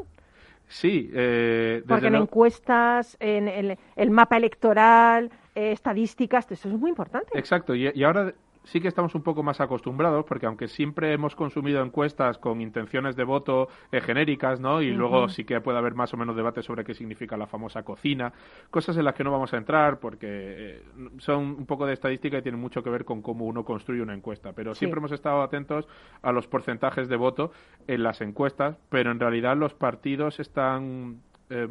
[0.68, 6.78] Sí, eh, desde Porque en encuestas, en el, el mapa electoral, eh, estadísticas, eso es
[6.78, 7.30] muy importante.
[7.38, 8.34] Exacto, y, y ahora
[8.68, 13.16] sí que estamos un poco más acostumbrados, porque aunque siempre hemos consumido encuestas con intenciones
[13.16, 14.82] de voto eh, genéricas, ¿no?
[14.82, 17.84] Y luego sí que puede haber más o menos debate sobre qué significa la famosa
[17.84, 18.32] cocina,
[18.70, 20.84] cosas en las que no vamos a entrar porque eh,
[21.18, 24.14] son un poco de estadística y tienen mucho que ver con cómo uno construye una
[24.14, 24.54] encuesta.
[24.54, 24.80] Pero Sí.
[24.80, 25.88] siempre hemos estado atentos
[26.22, 27.52] a los porcentajes de voto
[27.88, 31.70] en las encuestas, pero en realidad los partidos están eh,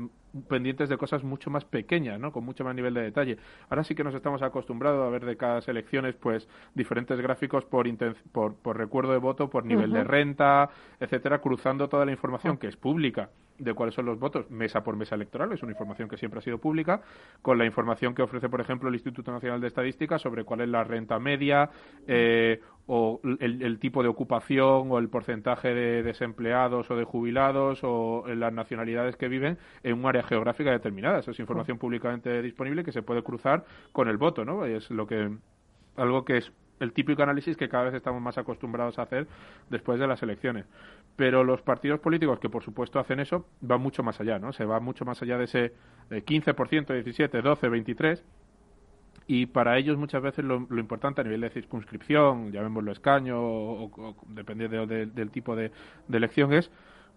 [0.48, 2.32] pendientes de cosas mucho más pequeñas, ¿no?
[2.32, 3.36] Con mucho más nivel de detalle.
[3.68, 7.86] Ahora sí que nos estamos acostumbrados a ver de cada elecciones, pues, diferentes gráficos por,
[8.32, 10.70] por, por recuerdo de voto, por nivel de renta,
[11.00, 14.96] etcétera, cruzando toda la información que es pública de cuáles son los votos mesa por
[14.96, 17.00] mesa electoral, es una información que siempre ha sido pública,
[17.42, 20.68] con la información que ofrece, por ejemplo, el Instituto Nacional de Estadística sobre cuál es
[20.68, 21.70] la renta media
[22.06, 27.80] eh, o el, el tipo de ocupación o el porcentaje de desempleados o de jubilados
[27.82, 31.20] o las nacionalidades que viven en un área geográfica determinada.
[31.20, 34.64] Esa es información públicamente disponible que se puede cruzar con el voto, ¿no?
[34.64, 35.30] Es lo que
[35.96, 39.26] algo que es el típico análisis que cada vez estamos más acostumbrados a hacer
[39.70, 40.66] después de las elecciones.
[41.16, 44.52] Pero los partidos políticos que por supuesto hacen eso van mucho más allá, ¿no?
[44.52, 45.72] Se va mucho más allá de ese
[46.10, 48.22] eh, 15%, 17, 12, 23
[49.28, 53.84] y para ellos muchas veces lo, lo importante a nivel de circunscripción, llamémoslo escaño, o,
[53.86, 55.72] o- o dependiendo de- del tipo de,
[56.06, 56.70] de elección, es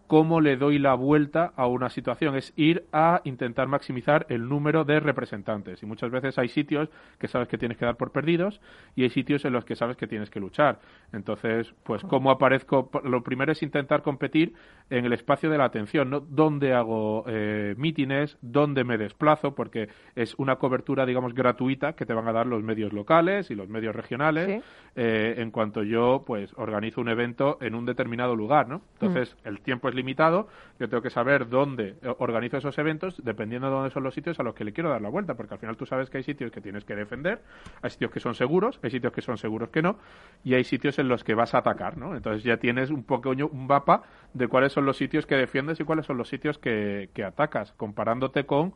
[0.09, 4.83] cómo le doy la vuelta a una situación, es ir a intentar maximizar el número
[4.83, 5.83] de representantes.
[5.83, 6.89] Y muchas veces hay sitios
[7.19, 8.59] que sabes que tienes que dar por perdidos
[8.95, 10.79] y hay sitios en los que sabes que tienes que luchar.
[11.13, 14.55] Entonces, pues cómo aparezco, lo primero es intentar competir
[14.89, 16.21] en el espacio de la atención, ¿no?
[16.21, 22.15] Dónde hago eh, mítines, dónde me desplazo, porque es una cobertura, digamos, gratuita que te
[22.15, 24.61] van a dar los medios locales y los medios regionales Sí.
[24.95, 28.81] eh, en cuanto yo, pues, organizo un evento en un determinado lugar, ¿no?
[28.93, 30.47] Entonces, el tiempo es limitado,
[30.79, 34.39] yo tengo que saber dónde eh, organizo esos eventos, dependiendo de dónde son los sitios
[34.39, 36.23] a los que le quiero dar la vuelta, porque al final tú sabes que hay
[36.23, 37.41] sitios que tienes que defender,
[37.81, 39.97] hay sitios que son seguros, hay sitios que son seguros que no,
[40.43, 42.15] y hay sitios en los que vas a atacar, ¿no?
[42.15, 45.83] Entonces ya tienes un pequeño un mapa de cuáles son los sitios que defiendes y
[45.83, 48.73] cuáles son los sitios que, atacas, comparándote con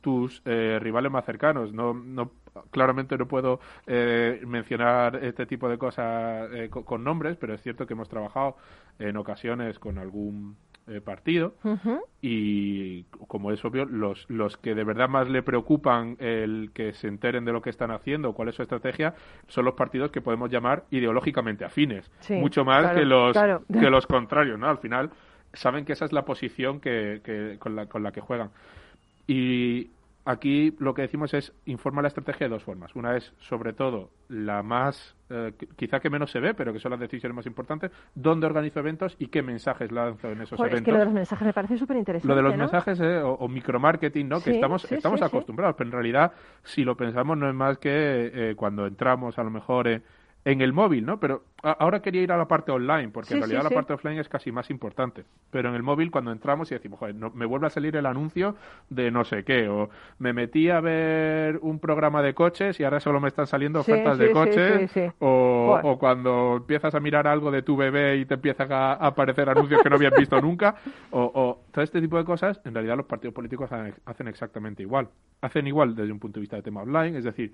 [0.00, 1.72] tus eh, rivales más cercanos.
[1.72, 2.30] No, no,
[2.70, 7.62] claramente no puedo eh, mencionar este tipo de cosas eh, co- con, nombres, pero es
[7.62, 8.56] cierto que hemos trabajado
[8.98, 11.54] en ocasiones con algún eh, partido.
[12.20, 17.08] Y como es obvio los los que de verdad más le preocupan el que se
[17.08, 19.14] enteren de lo que están haciendo cuál es su estrategia
[19.48, 22.10] son los partidos que podemos llamar ideológicamente afines.
[22.20, 23.62] Sí, mucho más claro, que los claro.
[23.72, 25.10] que los contrarios no al final
[25.52, 28.50] saben que esa es la posición que, que- con la con la que juegan.
[29.26, 29.90] Y
[30.30, 32.94] aquí lo que decimos es informa la estrategia de dos formas.
[32.94, 36.78] Una es, sobre todo, la más, eh, qu- quizá que menos se ve, pero que
[36.78, 40.72] son las decisiones más importantes, dónde organizo eventos y qué mensajes lanzo en esos Joder,
[40.72, 40.84] es eventos.
[40.84, 42.28] que lo de los mensajes me parece súper interesante.
[42.28, 42.58] Lo de los ¿no?
[42.58, 44.38] mensajes eh, o, o micromarketing, ¿no?
[44.38, 47.54] Sí, que estamos, sí, estamos sí, acostumbrados, pero en realidad, si lo pensamos, no es
[47.54, 50.02] más que eh, cuando entramos a lo mejor eh,
[50.50, 51.20] en el móvil, ¿no?
[51.20, 53.74] Pero ahora quería ir a la parte online, porque Sí, en realidad sí, la sí.
[53.74, 55.24] parte offline es casi más importante.
[55.50, 58.06] Pero en el móvil, cuando entramos y decimos, joder, no- me vuelve a salir el
[58.06, 58.54] anuncio
[58.88, 63.00] de no sé qué, o me metí a ver un programa de coches y ahora
[63.00, 64.90] solo me están saliendo ofertas de coches.
[65.18, 69.48] O, o cuando empiezas a mirar algo de tu bebé y te empiezan a aparecer
[69.50, 70.76] anuncios que no habías visto nunca,
[71.10, 74.82] o, o todo este tipo de cosas, en realidad los partidos políticos hacen, hacen exactamente
[74.82, 75.08] igual.
[75.42, 77.52] Hacen igual desde un punto de vista de tema online, es decir,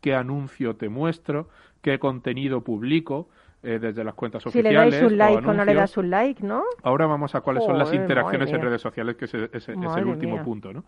[0.00, 1.48] qué anuncio te muestro,
[1.86, 3.28] qué contenido publico
[3.62, 4.90] eh, desde las cuentas Si le oficiales.
[5.00, 6.64] dais un like o, no le das un like, ¿no?
[6.82, 10.06] Ahora vamos a cuáles son las interacciones en redes sociales, que ese- ese- es, el
[10.06, 10.42] último mía.
[10.42, 10.82] punto, ¿no?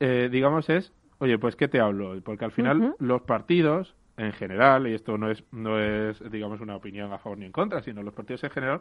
[0.00, 2.20] Eh, digamos es, oye, pues ¿qué te hablo?
[2.24, 6.74] Porque al final los partidos, en general, y esto no es, no es, digamos, una
[6.74, 8.80] opinión a favor ni en contra, sino los partidos en general,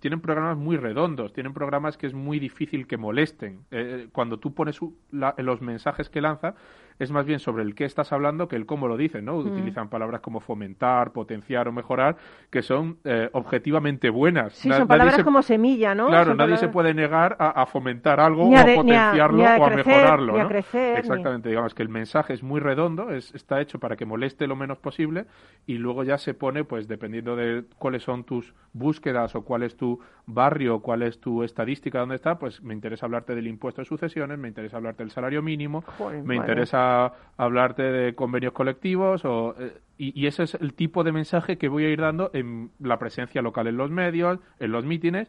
[0.00, 3.60] tienen programas muy redondos, tienen programas que es muy difícil que molesten.
[3.70, 4.78] Eh, cuando tú pones
[5.10, 6.54] la- los mensajes que lanza,
[6.98, 9.34] es más bien sobre el qué estás hablando que el cómo lo dicen, ¿no?
[9.36, 9.46] Mm.
[9.52, 12.16] Utilizan palabras como fomentar, potenciar o mejorar,
[12.50, 14.52] que son eh, objetivamente buenas.
[14.54, 16.08] Sí, Na- son palabras se- como semilla, ¿no?
[16.08, 18.72] Claro, Son nadie se puede negar a, a fomentar algo Ni o a a de-
[18.72, 20.32] a- potenciarlo ni a o a crecer, mejorarlo.
[20.34, 20.48] ni a ¿no?
[20.48, 24.04] crecer, ni- Exactamente, digamos que el mensaje es muy redondo, es, está hecho para que
[24.06, 25.26] moleste lo menos posible
[25.66, 29.76] y luego ya se pone, pues dependiendo de cuáles son tus búsquedas o cuál es
[29.76, 33.86] tu barrio, cuál es tu estadística, dónde está, pues me interesa hablarte del impuesto de
[33.86, 36.52] sucesiones, me interesa hablarte del salario mínimo, Joder, me madre.
[36.52, 36.91] interesa
[37.36, 41.84] hablarte de convenios colectivos o, eh, y, ese es el tipo de mensaje que voy
[41.84, 45.28] a ir dando en la presencia local en los medios, en los mítines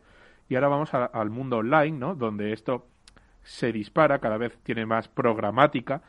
[0.49, 2.16] y ahora vamos al mundo online, ¿no?
[2.16, 2.88] Donde esto
[3.43, 6.01] se dispara, cada vez tiene más programática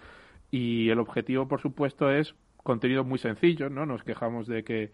[0.50, 3.86] y el objetivo, por supuesto, es contenido muy sencillo, ¿no?
[3.86, 4.92] Nos quejamos de que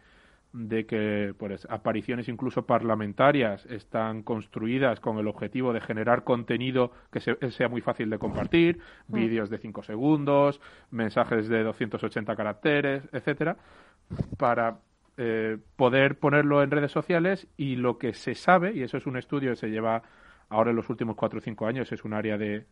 [0.52, 7.20] de que pues, apariciones incluso parlamentarias están construidas con el objetivo de generar contenido que
[7.20, 8.78] se- sea muy fácil de compartir,
[9.08, 9.14] Mm.
[9.14, 13.56] vídeos de 5 segundos, mensajes de 280 caracteres, etcétera,
[14.38, 14.78] para
[15.22, 19.18] eh, poder ponerlo en redes sociales y lo que se sabe, y eso es un
[19.18, 20.02] estudio que se lleva
[20.48, 22.64] ahora en los últimos 4 o 5 años, es un área de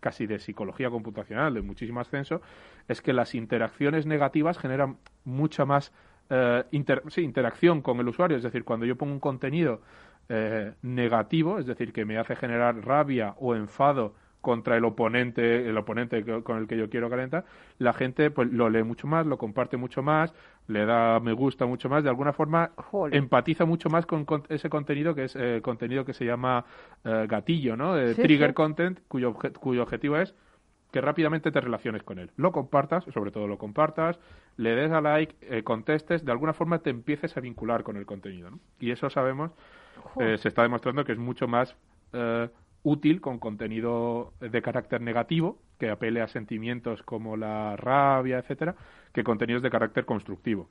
[0.00, 2.42] casi de psicología computacional, de muchísimo ascenso,
[2.88, 5.92] es que las interacciones negativas generan mucha más
[6.30, 8.36] eh, inter- sí, interacción con el usuario.
[8.36, 9.80] Es decir, cuando yo pongo un contenido
[10.28, 15.76] eh, negativo, es decir, que me hace generar rabia o enfado contra el oponente, el
[15.78, 17.46] oponente con el que yo quiero calentar,
[17.78, 20.34] la gente pues lo lee mucho más, lo comparte mucho más,
[20.66, 22.72] le da me gusta mucho más, de alguna forma
[23.16, 26.66] empatiza mucho más con, con ese contenido que es eh, contenido que se llama
[27.04, 27.96] eh, gatillo, ¿no?
[27.98, 28.54] Eh, Sí, trigger sí.
[28.54, 30.34] content, cuyo, obje- cuyo objetivo es
[30.94, 32.30] que rápidamente te relaciones con él.
[32.36, 34.16] Lo compartas, sobre todo lo compartas,
[34.56, 38.06] le des a like, eh, contestes, de alguna forma te empieces a vincular con el
[38.06, 38.48] contenido.
[38.48, 38.60] ¿no?
[38.78, 39.50] Y eso sabemos,
[40.20, 41.74] eh, se está demostrando que es mucho más
[42.12, 42.48] eh,
[42.84, 48.76] útil con contenido de carácter negativo, que apele a sentimientos como la rabia, etcétera,
[49.12, 50.68] que contenidos de carácter constructivo.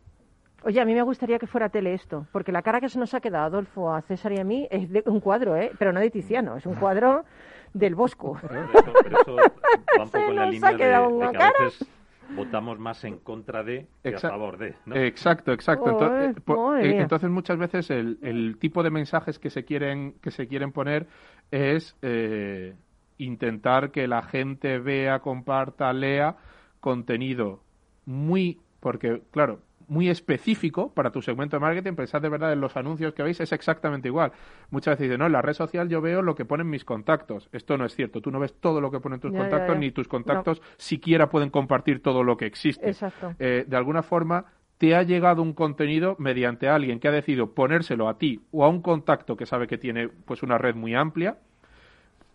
[0.65, 3.13] Oye, a mí me gustaría que fuera tele esto, porque la cara que se nos
[3.13, 5.71] ha quedado, Adolfo, a César y a mí, es de un cuadro, ¿eh?
[5.77, 7.25] Pero no de Tiziano, es un cuadro
[7.73, 8.37] del Bosco.
[8.41, 11.07] Pero eso, pero eso va un Se poco en la nos línea ha de, quedado
[11.09, 11.53] de una que cara.
[11.59, 11.87] a veces
[12.35, 14.73] votamos más en contra de que Exa- a favor de.
[14.85, 14.95] ¿no?
[14.95, 15.85] Exacto, exacto.
[15.85, 20.13] Ento- Joder, eh, eh, entonces muchas veces el, el tipo de mensajes que se quieren
[20.21, 21.07] que se quieren poner
[21.51, 22.75] es eh,
[23.17, 26.37] intentar que la gente vea, comparta, lea
[26.79, 27.59] contenido
[28.05, 32.75] muy porque claro muy específico para tu segmento de marketing, pensad de verdad en los
[32.77, 34.31] anuncios que veis, es exactamente igual.
[34.69, 37.49] Muchas veces dicen, no, en la red social yo veo lo que ponen mis contactos.
[37.51, 39.79] Esto no es cierto, tú no ves todo lo que ponen tus Ya, contactos, ya.
[39.79, 43.33] ni tus contactos siquiera pueden compartir todo lo que existe Exacto.
[43.39, 44.45] eh, de alguna forma
[44.77, 48.69] te ha llegado un contenido mediante alguien que ha decidido ponérselo a ti o a
[48.69, 51.37] un contacto que sabe que tiene pues una red muy amplia,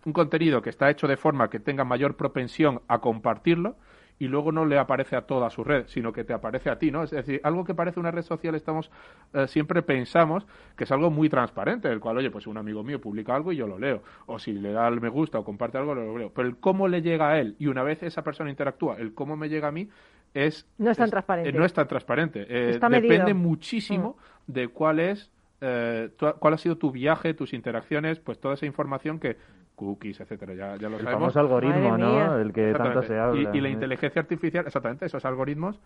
[0.07, 3.77] un contenido que está hecho de forma que tenga mayor propensión a compartirlo
[4.21, 6.91] y luego no le aparece a toda su red, sino que te aparece a ti,
[6.91, 7.03] ¿no?
[7.05, 8.91] Es decir, algo que parece una red social, estamos
[9.33, 10.47] eh, siempre pensamos
[10.77, 13.57] que es algo muy transparente, el cual, oye, pues un amigo mío publica algo y
[13.57, 16.33] yo lo leo, o si le da el me gusta o comparte algo, lo leo.
[16.35, 19.37] Pero el cómo le llega a él y una vez esa persona interactúa, el cómo
[19.37, 19.89] me llega a mí
[20.35, 21.51] es No es tan transparente.
[21.51, 22.43] eh, no es tan transparente.
[22.49, 23.35] Eh, Está depende medido.
[23.35, 23.43] Mm.
[23.43, 24.17] muchísimo
[24.47, 29.19] de cuál es eh, cuál ha sido tu viaje, tus interacciones, pues toda esa información
[29.19, 29.37] que
[29.79, 31.33] cookies, etcétera, ya, ya lo El sabemos.
[31.35, 32.13] famoso algoritmo, Madre ¿no?
[32.13, 32.37] mía.
[32.43, 35.81] El que tanto se habla, Y, y la inteligencia artificial, exactamente, esos algoritmos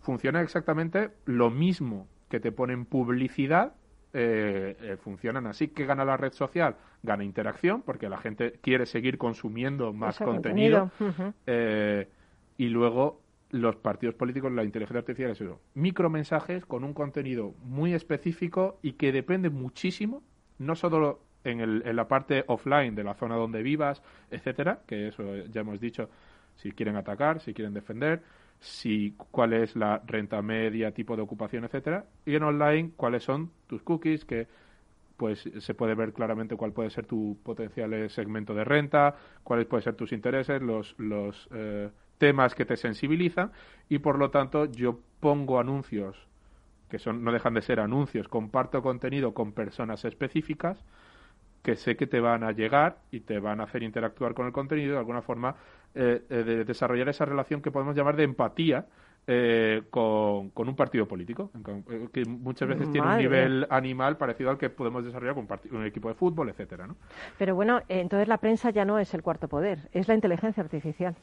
[0.00, 3.74] funcionan exactamente lo mismo que te ponen publicidad.
[4.18, 8.86] eh, eh, funcionan así que gana la red social gana interacción porque la gente quiere
[8.86, 10.90] seguir consumiendo más Ese contenido,
[11.46, 12.08] eh,
[12.56, 13.20] y luego
[13.50, 15.60] los partidos políticos, la inteligencia artificial es eso.
[15.74, 20.22] Micromensajes con un contenido muy específico y que depende muchísimo,
[20.58, 25.08] no solo en, el, en la parte offline de la zona donde vivas, etcétera, que
[25.08, 26.08] eso ya hemos dicho,
[26.56, 28.22] si quieren atacar, si quieren defender,
[28.58, 33.50] si cuál es la renta media, tipo de ocupación, etcétera, y en online cuáles son
[33.66, 34.46] tus cookies, que
[35.16, 39.66] pues se puede ver claramente cuál puede ser tu potencial eh, segmento de renta, cuáles
[39.66, 41.88] pueden ser tus intereses, los, los eh,
[42.18, 43.52] temas que te sensibilizan
[43.88, 46.16] y por lo tanto yo pongo anuncios
[46.90, 50.78] que son no dejan de ser anuncios, comparto contenido con personas específicas
[51.66, 54.52] que sé que te van a llegar y te van a hacer interactuar con el
[54.52, 55.56] contenido de alguna forma
[55.96, 58.86] eh, eh, de desarrollar esa relación que podemos llamar de empatía
[59.26, 61.50] eh, con, con un partido político,
[61.90, 65.76] eh, que muchas veces tiene un nivel animal parecido al que podemos desarrollar con un,
[65.76, 66.94] un equipo de fútbol, etcétera, ¿no?
[67.36, 71.16] Pero bueno, entonces la prensa ya no es el cuarto poder, es la inteligencia artificial.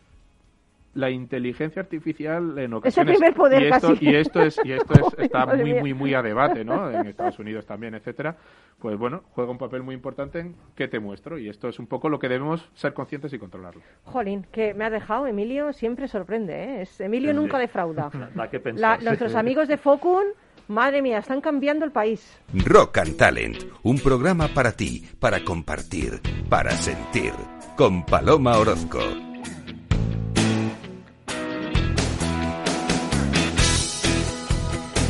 [0.96, 4.06] La inteligencia artificial en ocasiones primer poder y esto, casi.
[4.06, 7.40] y esto es y esto es, está muy muy muy a debate no en Estados
[7.40, 8.36] Unidos también etcétera
[8.80, 11.88] pues bueno juega un papel muy importante en qué te muestro y esto es un
[11.88, 15.26] poco lo que debemos ser conscientes y controlarlo Jolín, que me ha dejado.
[15.28, 16.82] Emilio siempre sorprende, ¿eh?
[16.82, 17.38] Es- Emilio Sí.
[17.38, 18.10] nunca defrauda.
[18.36, 20.24] Da que La- nuestros amigos de Focun,
[20.68, 22.40] madre mía, están cambiando el país.
[22.66, 26.20] Rock and Talent, un programa para ti, para compartir,
[26.50, 27.34] para sentir,
[27.76, 29.00] con Paloma Orozco.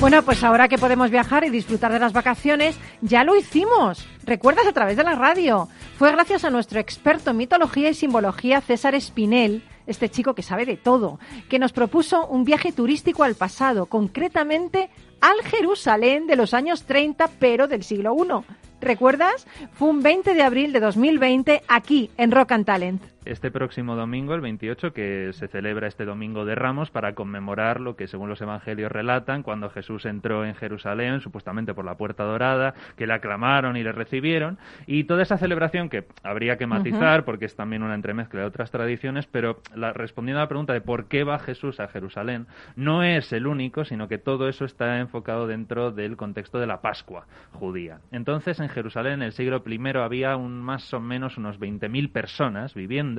[0.04, 4.06] Bueno, pues ahora que podemos viajar y disfrutar de las vacaciones, ya lo hicimos.
[4.26, 5.70] ¿Recuerdas a través de la radio?
[5.98, 10.66] Fue gracias a nuestro experto en mitología y simbología, César Espinel, este chico que sabe
[10.66, 14.90] de todo, que nos propuso un viaje turístico al pasado, concretamente
[15.22, 18.44] al Jerusalén de los años 30, pero del siglo I.
[18.82, 19.48] ¿Recuerdas?
[19.72, 23.13] Fue un 20 de abril de 2020 aquí en Rock and Talent.
[23.26, 27.96] Este próximo domingo, el 28, que se celebra este domingo de Ramos para conmemorar lo
[27.96, 32.74] que según los evangelios relatan, cuando Jesús entró en Jerusalén, supuestamente por la puerta dorada,
[32.98, 34.58] que le aclamaron y le recibieron,
[34.88, 38.72] y toda esa celebración que habría que matizar, porque es también una entremezcla de otras
[38.72, 43.04] tradiciones, pero la- respondiendo a la pregunta de por qué va Jesús a Jerusalén, no
[43.04, 47.26] es el único, sino que todo eso está enfocado dentro del contexto de la Pascua
[47.54, 48.00] judía.
[48.12, 52.74] Entonces, en Jerusalén, en el siglo I, había un, más o menos unos 20.000 personas
[52.74, 53.13] viviendo,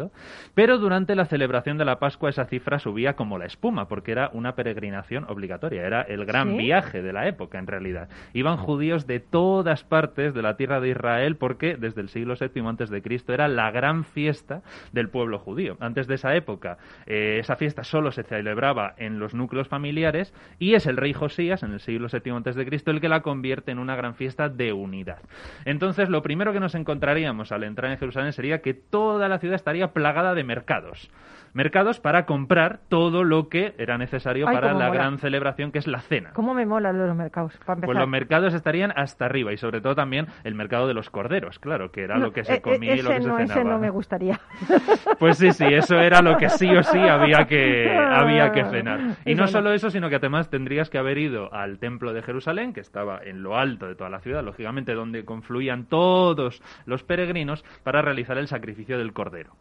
[0.55, 4.31] pero durante la celebración de la Pascua esa cifra subía como la espuma, porque era
[4.33, 6.57] una peregrinación obligatoria, era el gran ¿Sí?
[6.59, 8.09] viaje de la época, en realidad.
[8.33, 12.67] Iban judíos de todas partes de la tierra de Israel, porque desde el siglo VII
[12.67, 15.77] antes de Cristo era la gran fiesta del pueblo judío.
[15.81, 20.75] Antes de esa época, eh, esa fiesta solo se celebraba en los núcleos familiares y
[20.75, 23.73] es el rey Josías, en el siglo VII antes de Cristo, el que la convierte
[23.73, 25.19] en una gran fiesta de unidad.
[25.65, 29.57] Entonces, lo primero que nos encontraríamos al entrar en Jerusalén sería que toda la ciudad
[29.57, 31.11] estaría plagada de mercados.
[31.55, 34.91] Mercados para comprar todo lo que era necesario Ay, para la mola.
[34.91, 36.33] gran celebración que es la cena.
[36.35, 37.53] ¿Cómo me mola lo de los mercados?
[37.65, 37.87] Para empezar.
[37.87, 41.59] Pues los mercados estarían hasta arriba y sobre todo también el mercado de los corderos,
[41.61, 43.43] claro, que era No, lo que eh, se eh, comía y lo que se cenaba.
[43.45, 44.41] ese no me gustaría.
[45.19, 49.01] Pues sí, sí, eso era lo que sí o sí había que, había que cenar.
[49.25, 49.47] Y no.
[49.47, 53.21] solo eso, sino que además tendrías que haber ido al templo de Jerusalén, que estaba
[53.23, 58.37] en lo alto de toda la ciudad, lógicamente donde confluían todos los peregrinos para realizar
[58.39, 59.53] el sacrificio del cordero.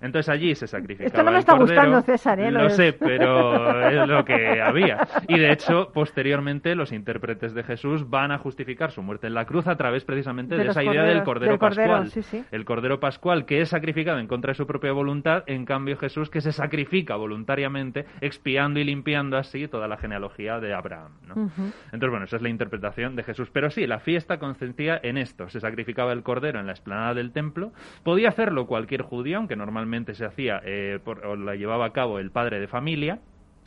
[0.00, 1.80] Entonces allí se sacrificaba Esto no me el está cordero.
[1.82, 2.50] gustando, César, ¿eh?
[2.50, 4.98] Lo Lo sé, pero es lo que había.
[5.28, 9.44] Y de hecho, posteriormente, los intérpretes de Jesús van a justificar su muerte en la
[9.44, 12.10] cruz a través precisamente De de, esa idea del cordero del cordero, pascual.
[12.10, 12.44] sí, sí.
[12.50, 16.28] El cordero pascual que es sacrificado en contra de su propia voluntad, en cambio Jesús
[16.30, 21.12] que se sacrifica voluntariamente, expiando y limpiando así toda la genealogía de Abraham.
[21.26, 21.34] ¿no?
[21.44, 21.62] Ujú.
[21.86, 23.50] Entonces, bueno, esa es la interpretación de Jesús.
[23.52, 25.48] Pero sí, la fiesta consistía en esto.
[25.48, 27.72] Se sacrificaba el cordero en la explanada del templo.
[28.02, 32.18] Podía hacerlo cualquier judío, aunque normalmente se hacía eh, por- o la llevaba a cabo
[32.18, 33.20] el padre de familia.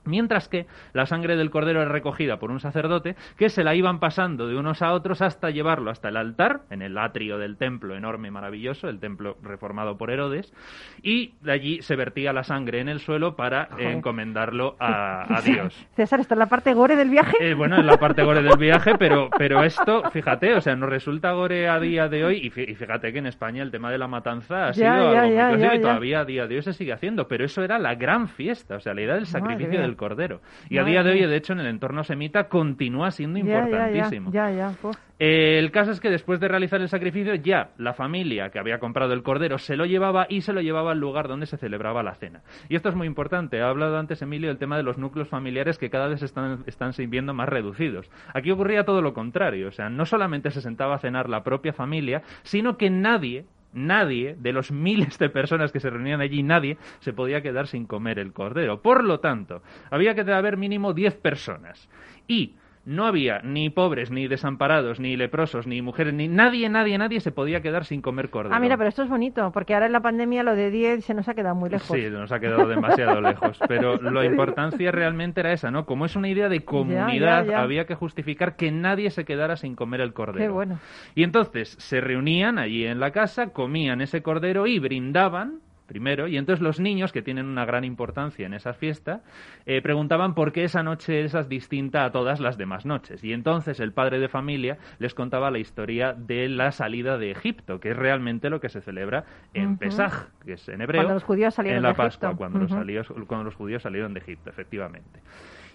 [0.09, 3.99] Mientras que la sangre del cordero era recogida por un sacerdote que se la iban
[3.99, 7.95] pasando de unos a otros hasta llevarlo hasta el altar, en el atrio del templo
[7.95, 10.53] enorme y maravilloso, el templo reformado por Herodes,
[11.01, 15.41] y de allí se vertía la sangre en el suelo para eh, encomendarlo a, a
[15.41, 15.73] Dios.
[15.95, 17.37] César, ¿esta es la parte gore del viaje?
[17.39, 20.89] Eh, bueno, es la parte gore del viaje, pero, pero esto, fíjate, o sea, nos
[20.89, 23.91] resulta gore a día de hoy, y fí- y fíjate que en España el tema
[23.91, 26.61] de la matanza ha Ya, sido ya, algo ya, y todavía a día de hoy
[26.61, 29.79] se sigue haciendo, pero eso era la gran fiesta, o sea, la idea del sacrificio
[29.81, 30.41] del cordero.
[30.69, 33.51] Y a día de hoy, de hecho, en el entorno semita continúa siendo Ya, ya,
[33.53, 34.31] ya, importantísimo.
[34.31, 34.97] ya, ya, pues.
[35.19, 38.79] Eh, el caso es que después de realizar el sacrificio, ya la familia que había
[38.79, 42.01] comprado el cordero se lo llevaba y se lo llevaba al lugar donde se celebraba
[42.03, 42.41] la cena.
[42.69, 43.61] Y esto es muy importante.
[43.61, 46.93] Ha hablado antes Emilio del tema de los núcleos familiares que cada vez están, están
[47.09, 48.09] viendo más reducidos.
[48.33, 49.67] Aquí ocurría todo lo contrario.
[49.67, 54.35] O sea, no solamente se sentaba a cenar la propia familia, sino que nadie Nadie,
[54.39, 58.19] de los miles de personas que se reunían allí, nadie se podía quedar sin comer
[58.19, 58.81] el cordero.
[58.81, 61.89] Por lo tanto, había que haber mínimo 10 personas.
[62.27, 62.55] Y
[62.85, 67.31] no había ni pobres, ni desamparados, ni leprosos, ni mujeres, ni nadie, nadie, nadie se
[67.31, 68.55] podía quedar sin comer cordero.
[68.55, 71.13] Ah, mira, pero esto es bonito, porque ahora en la pandemia lo de 10 se
[71.13, 71.95] nos ha quedado muy lejos.
[71.95, 73.59] Sí, nos ha quedado demasiado lejos.
[73.67, 75.85] Pero la importancia realmente era esa, ¿no?
[75.85, 77.61] Como es una idea de comunidad, ya.
[77.61, 80.45] había que justificar que nadie se quedara sin comer el cordero.
[80.45, 80.79] Qué bueno.
[81.15, 85.59] Y entonces se reunían allí en la casa, comían ese cordero y brindaban
[85.89, 89.21] primero, y entonces los niños, que tienen una gran importancia en esa fiesta,
[89.65, 93.23] eh, preguntaban por qué esa noche esa es distinta a todas las demás noches.
[93.23, 97.79] Y entonces el padre de familia les contaba la historia de la salida de Egipto,
[97.79, 99.79] que es realmente lo que se celebra en Ujú.
[99.79, 102.37] Pesaj, que es en hebreo, Cuando los judíos salieron en la de Pascua, Egipto.
[102.37, 105.19] cuando, los cuando los judíos salieron de Egipto, efectivamente.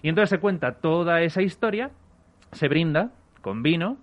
[0.01, 1.91] Y entonces se cuenta toda esa historia,
[2.53, 3.11] se brinda
[3.41, 3.97] con vino,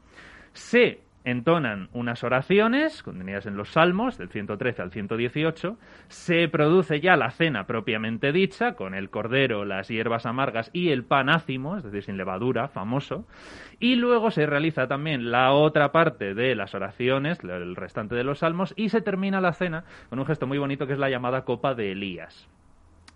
[0.52, 5.76] se entonan unas oraciones contenidas en los Salmos, del 113 al 118,
[6.08, 11.04] se produce ya la cena propiamente dicha, con el cordero, las hierbas amargas y el
[11.04, 13.26] pan ácimo, es decir, sin levadura, famoso,
[13.78, 18.40] y luego se realiza también la otra parte de las oraciones, el restante de los
[18.40, 21.44] Salmos, y se termina la cena con un gesto muy bonito que es la llamada
[21.44, 22.48] copa de Elías.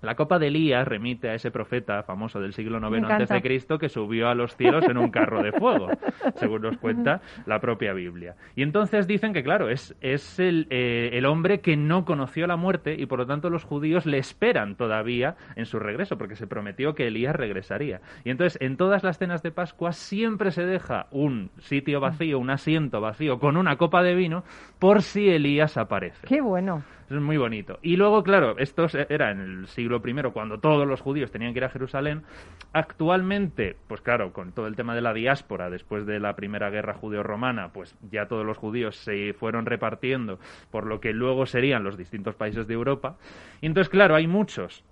[0.06, 3.14] La copa de Elías remite a ese profeta famoso del siglo IX encanta.
[3.14, 5.88] antes de Cristo que subió a los cielos en un carro de fuego,
[6.36, 8.36] según nos cuenta la propia Biblia.
[8.54, 12.56] Y entonces dicen que, claro, es, es el, eh, el hombre que no conoció la
[12.56, 16.46] muerte y por lo tanto los judíos le esperan todavía en su regreso, porque se
[16.46, 18.00] prometió que Elías regresaría.
[18.22, 22.50] Y entonces en todas las cenas de Pascua siempre se deja un sitio vacío, un
[22.50, 24.44] asiento vacío con una copa de vino
[24.78, 26.28] por si Elías aparece.
[26.28, 26.84] Qué bueno.
[27.08, 27.78] Es muy bonito.
[27.82, 31.52] Y luego, claro, esto se- era en el siglo I, cuando todos los judíos tenían
[31.52, 32.24] que ir a Jerusalén.
[32.72, 36.94] Actualmente, pues claro, con todo el tema de la diáspora, después de la primera guerra
[36.94, 40.40] judeo-romana, pues ya todos los judíos se fueron repartiendo
[40.70, 43.16] por lo que luego serían los distintos países de Europa.
[43.60, 44.82] Y entonces, claro, hay muchos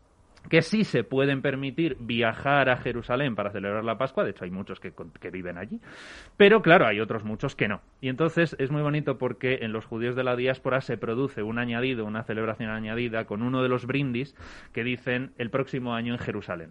[0.48, 4.50] que sí se pueden permitir viajar a Jerusalén para celebrar la Pascua, de hecho hay
[4.50, 5.80] muchos que, que viven allí,
[6.36, 7.80] pero claro, hay otros muchos que no.
[8.00, 11.58] Y entonces es muy bonito porque en los judíos de la diáspora se produce un
[11.58, 14.34] añadido, una celebración añadida con uno de los brindis
[14.72, 16.70] que dicen el próximo año en Jerusalén.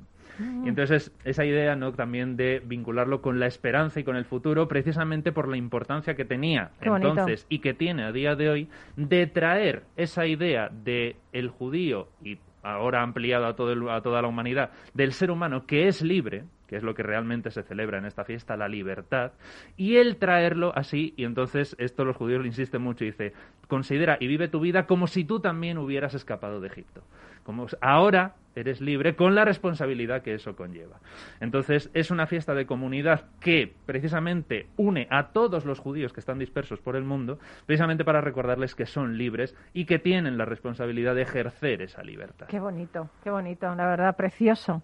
[0.65, 1.91] Y entonces es- esa idea ¿no?
[1.93, 6.25] también de vincularlo con la esperanza y con el futuro, precisamente por la importancia que
[6.25, 7.09] tenía Qué bonito.
[7.09, 12.07] entonces y que tiene a día de hoy de traer esa idea de el judío
[12.23, 16.01] y ahora ampliado a, todo el- a toda la humanidad, del ser humano que es
[16.01, 19.33] libre, que es lo que realmente se celebra en esta fiesta, la libertad,
[19.77, 23.33] y el traerlo así, y entonces esto los judíos le insisten mucho, y dice,
[23.67, 27.03] considera y vive tu vida como si tú también hubieras escapado de Egipto.
[27.43, 30.97] Como ahora eres libre con la responsabilidad que eso conlleva.
[31.39, 36.39] Entonces es una fiesta de comunidad que precisamente une a todos los judíos que están
[36.39, 41.13] dispersos por el mundo, precisamente para recordarles que son libres y que tienen la responsabilidad
[41.13, 42.47] de ejercer esa libertad.
[42.47, 44.81] Qué bonito, qué bonito, la verdad, precioso.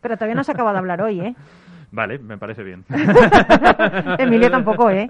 [0.00, 1.34] Pero todavía no se acaba de hablar hoy, ¿eh?
[1.90, 2.84] Vale, me parece bien.
[4.18, 5.08] Emilio tampoco, ¿eh?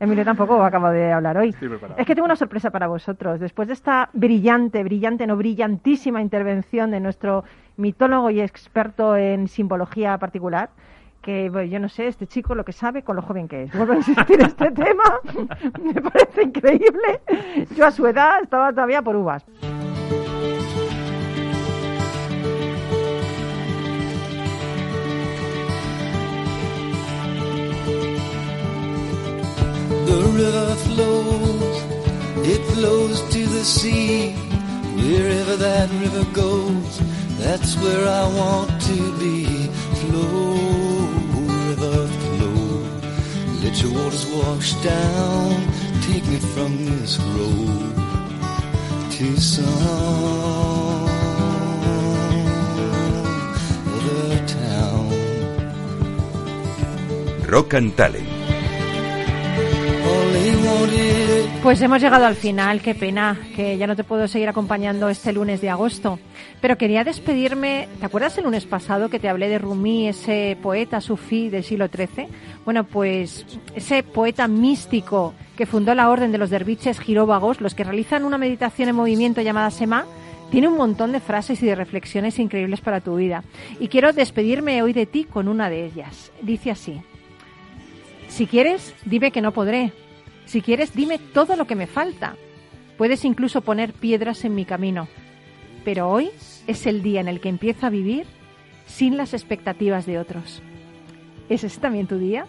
[0.00, 1.54] Emilio tampoco acaba de hablar hoy.
[1.96, 3.38] Es que tengo una sorpresa para vosotros.
[3.38, 7.44] Después de esta brillante, brillante, no brillantísima intervención de nuestro
[7.76, 10.70] mitólogo y experto en simbología particular,
[11.20, 13.72] que bueno, yo no sé, este chico lo que sabe con lo joven que es.
[13.72, 15.04] Vuelvo a insistir en este tema,
[15.80, 17.20] me parece increíble.
[17.76, 19.46] Yo a su edad estaba todavía por uvas.
[30.08, 31.76] The river flows,
[32.46, 34.32] it flows to the sea.
[34.96, 37.00] Wherever that river goes,
[37.38, 39.46] that's where I want to be.
[40.00, 41.06] Flow,
[41.68, 42.62] river, flow.
[43.62, 45.50] Let your waters wash down.
[46.02, 47.94] Take me from this road
[49.16, 49.68] to some
[53.96, 55.04] other town.
[57.48, 58.31] Rock and Talent.
[61.62, 65.32] Pues hemos llegado al final, qué pena que ya no te puedo seguir acompañando este
[65.32, 66.18] lunes de agosto.
[66.60, 71.00] Pero quería despedirme, ¿te acuerdas el lunes pasado que te hablé de Rumi, ese poeta
[71.00, 72.26] sufí del siglo XIII?
[72.64, 77.84] Bueno, pues ese poeta místico que fundó la orden de los derviches giróvagos, los que
[77.84, 80.04] realizan una meditación en movimiento llamada Sema,
[80.50, 83.44] tiene un montón de frases y de reflexiones increíbles para tu vida.
[83.78, 86.32] Y quiero despedirme hoy de ti con una de ellas.
[86.42, 87.00] Dice así.
[88.26, 89.92] Si quieres, dime que no podré.
[90.46, 92.36] Si quieres, dime todo lo que me falta.
[92.98, 95.08] Puedes incluso poner piedras en mi camino.
[95.84, 96.30] Pero hoy
[96.66, 98.26] es el día en el que empiezo a vivir
[98.86, 100.62] sin las expectativas de otros.
[101.48, 102.46] ¿Es ese también tu día?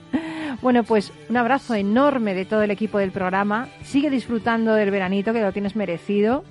[0.62, 3.70] Bueno, pues un abrazo enorme de todo el equipo del programa.
[3.84, 6.44] Sigue disfrutando del veranito, que lo tienes merecido.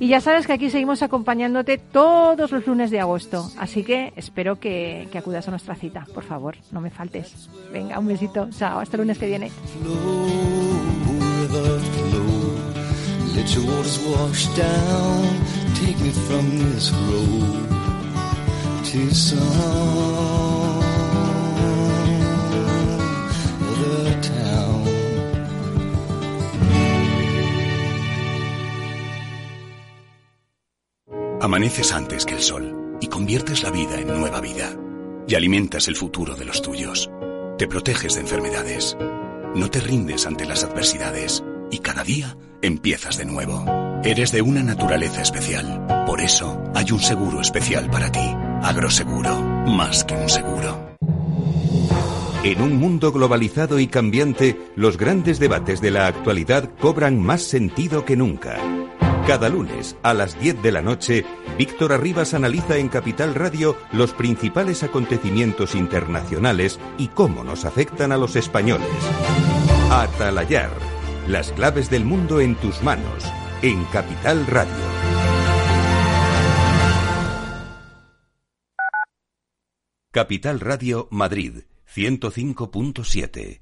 [0.00, 3.50] Y ya sabes que aquí seguimos acompañándote todos los lunes de agosto.
[3.58, 6.06] Así que espero que, que acudas a nuestra cita.
[6.14, 7.50] Por favor, no me faltes.
[7.72, 8.48] Venga, un besito.
[8.50, 9.50] Chao, hasta el lunes que viene.
[14.06, 15.22] Wash down.
[15.74, 17.72] Take me from this road.
[31.40, 34.76] Amaneces antes que el sol y conviertes la vida en nueva vida.
[35.26, 37.10] Y alimentas el futuro de los tuyos.
[37.56, 38.96] Te proteges de enfermedades.
[39.54, 41.42] No te rindes ante las adversidades.
[41.70, 43.64] Y cada día empiezas de nuevo.
[44.04, 45.86] Eres de una naturaleza especial.
[46.06, 48.34] Por eso hay un seguro especial para ti.
[48.62, 49.40] Agroseguro.
[49.66, 50.96] Más que un seguro.
[52.44, 58.04] En un mundo globalizado y cambiante, los grandes debates de la actualidad cobran más sentido
[58.04, 58.56] que nunca.
[59.26, 61.24] Cada lunes a las 10 de la noche,
[61.56, 68.16] Víctor Arribas analiza en Capital Radio los principales acontecimientos internacionales y cómo nos afectan a
[68.16, 68.88] los españoles.
[69.92, 70.72] Atalayar,
[71.26, 73.24] las claves del mundo en tus manos,
[73.62, 74.72] en Capital Radio.
[80.10, 81.62] Capital Radio Madrid
[81.94, 83.61] 105.7.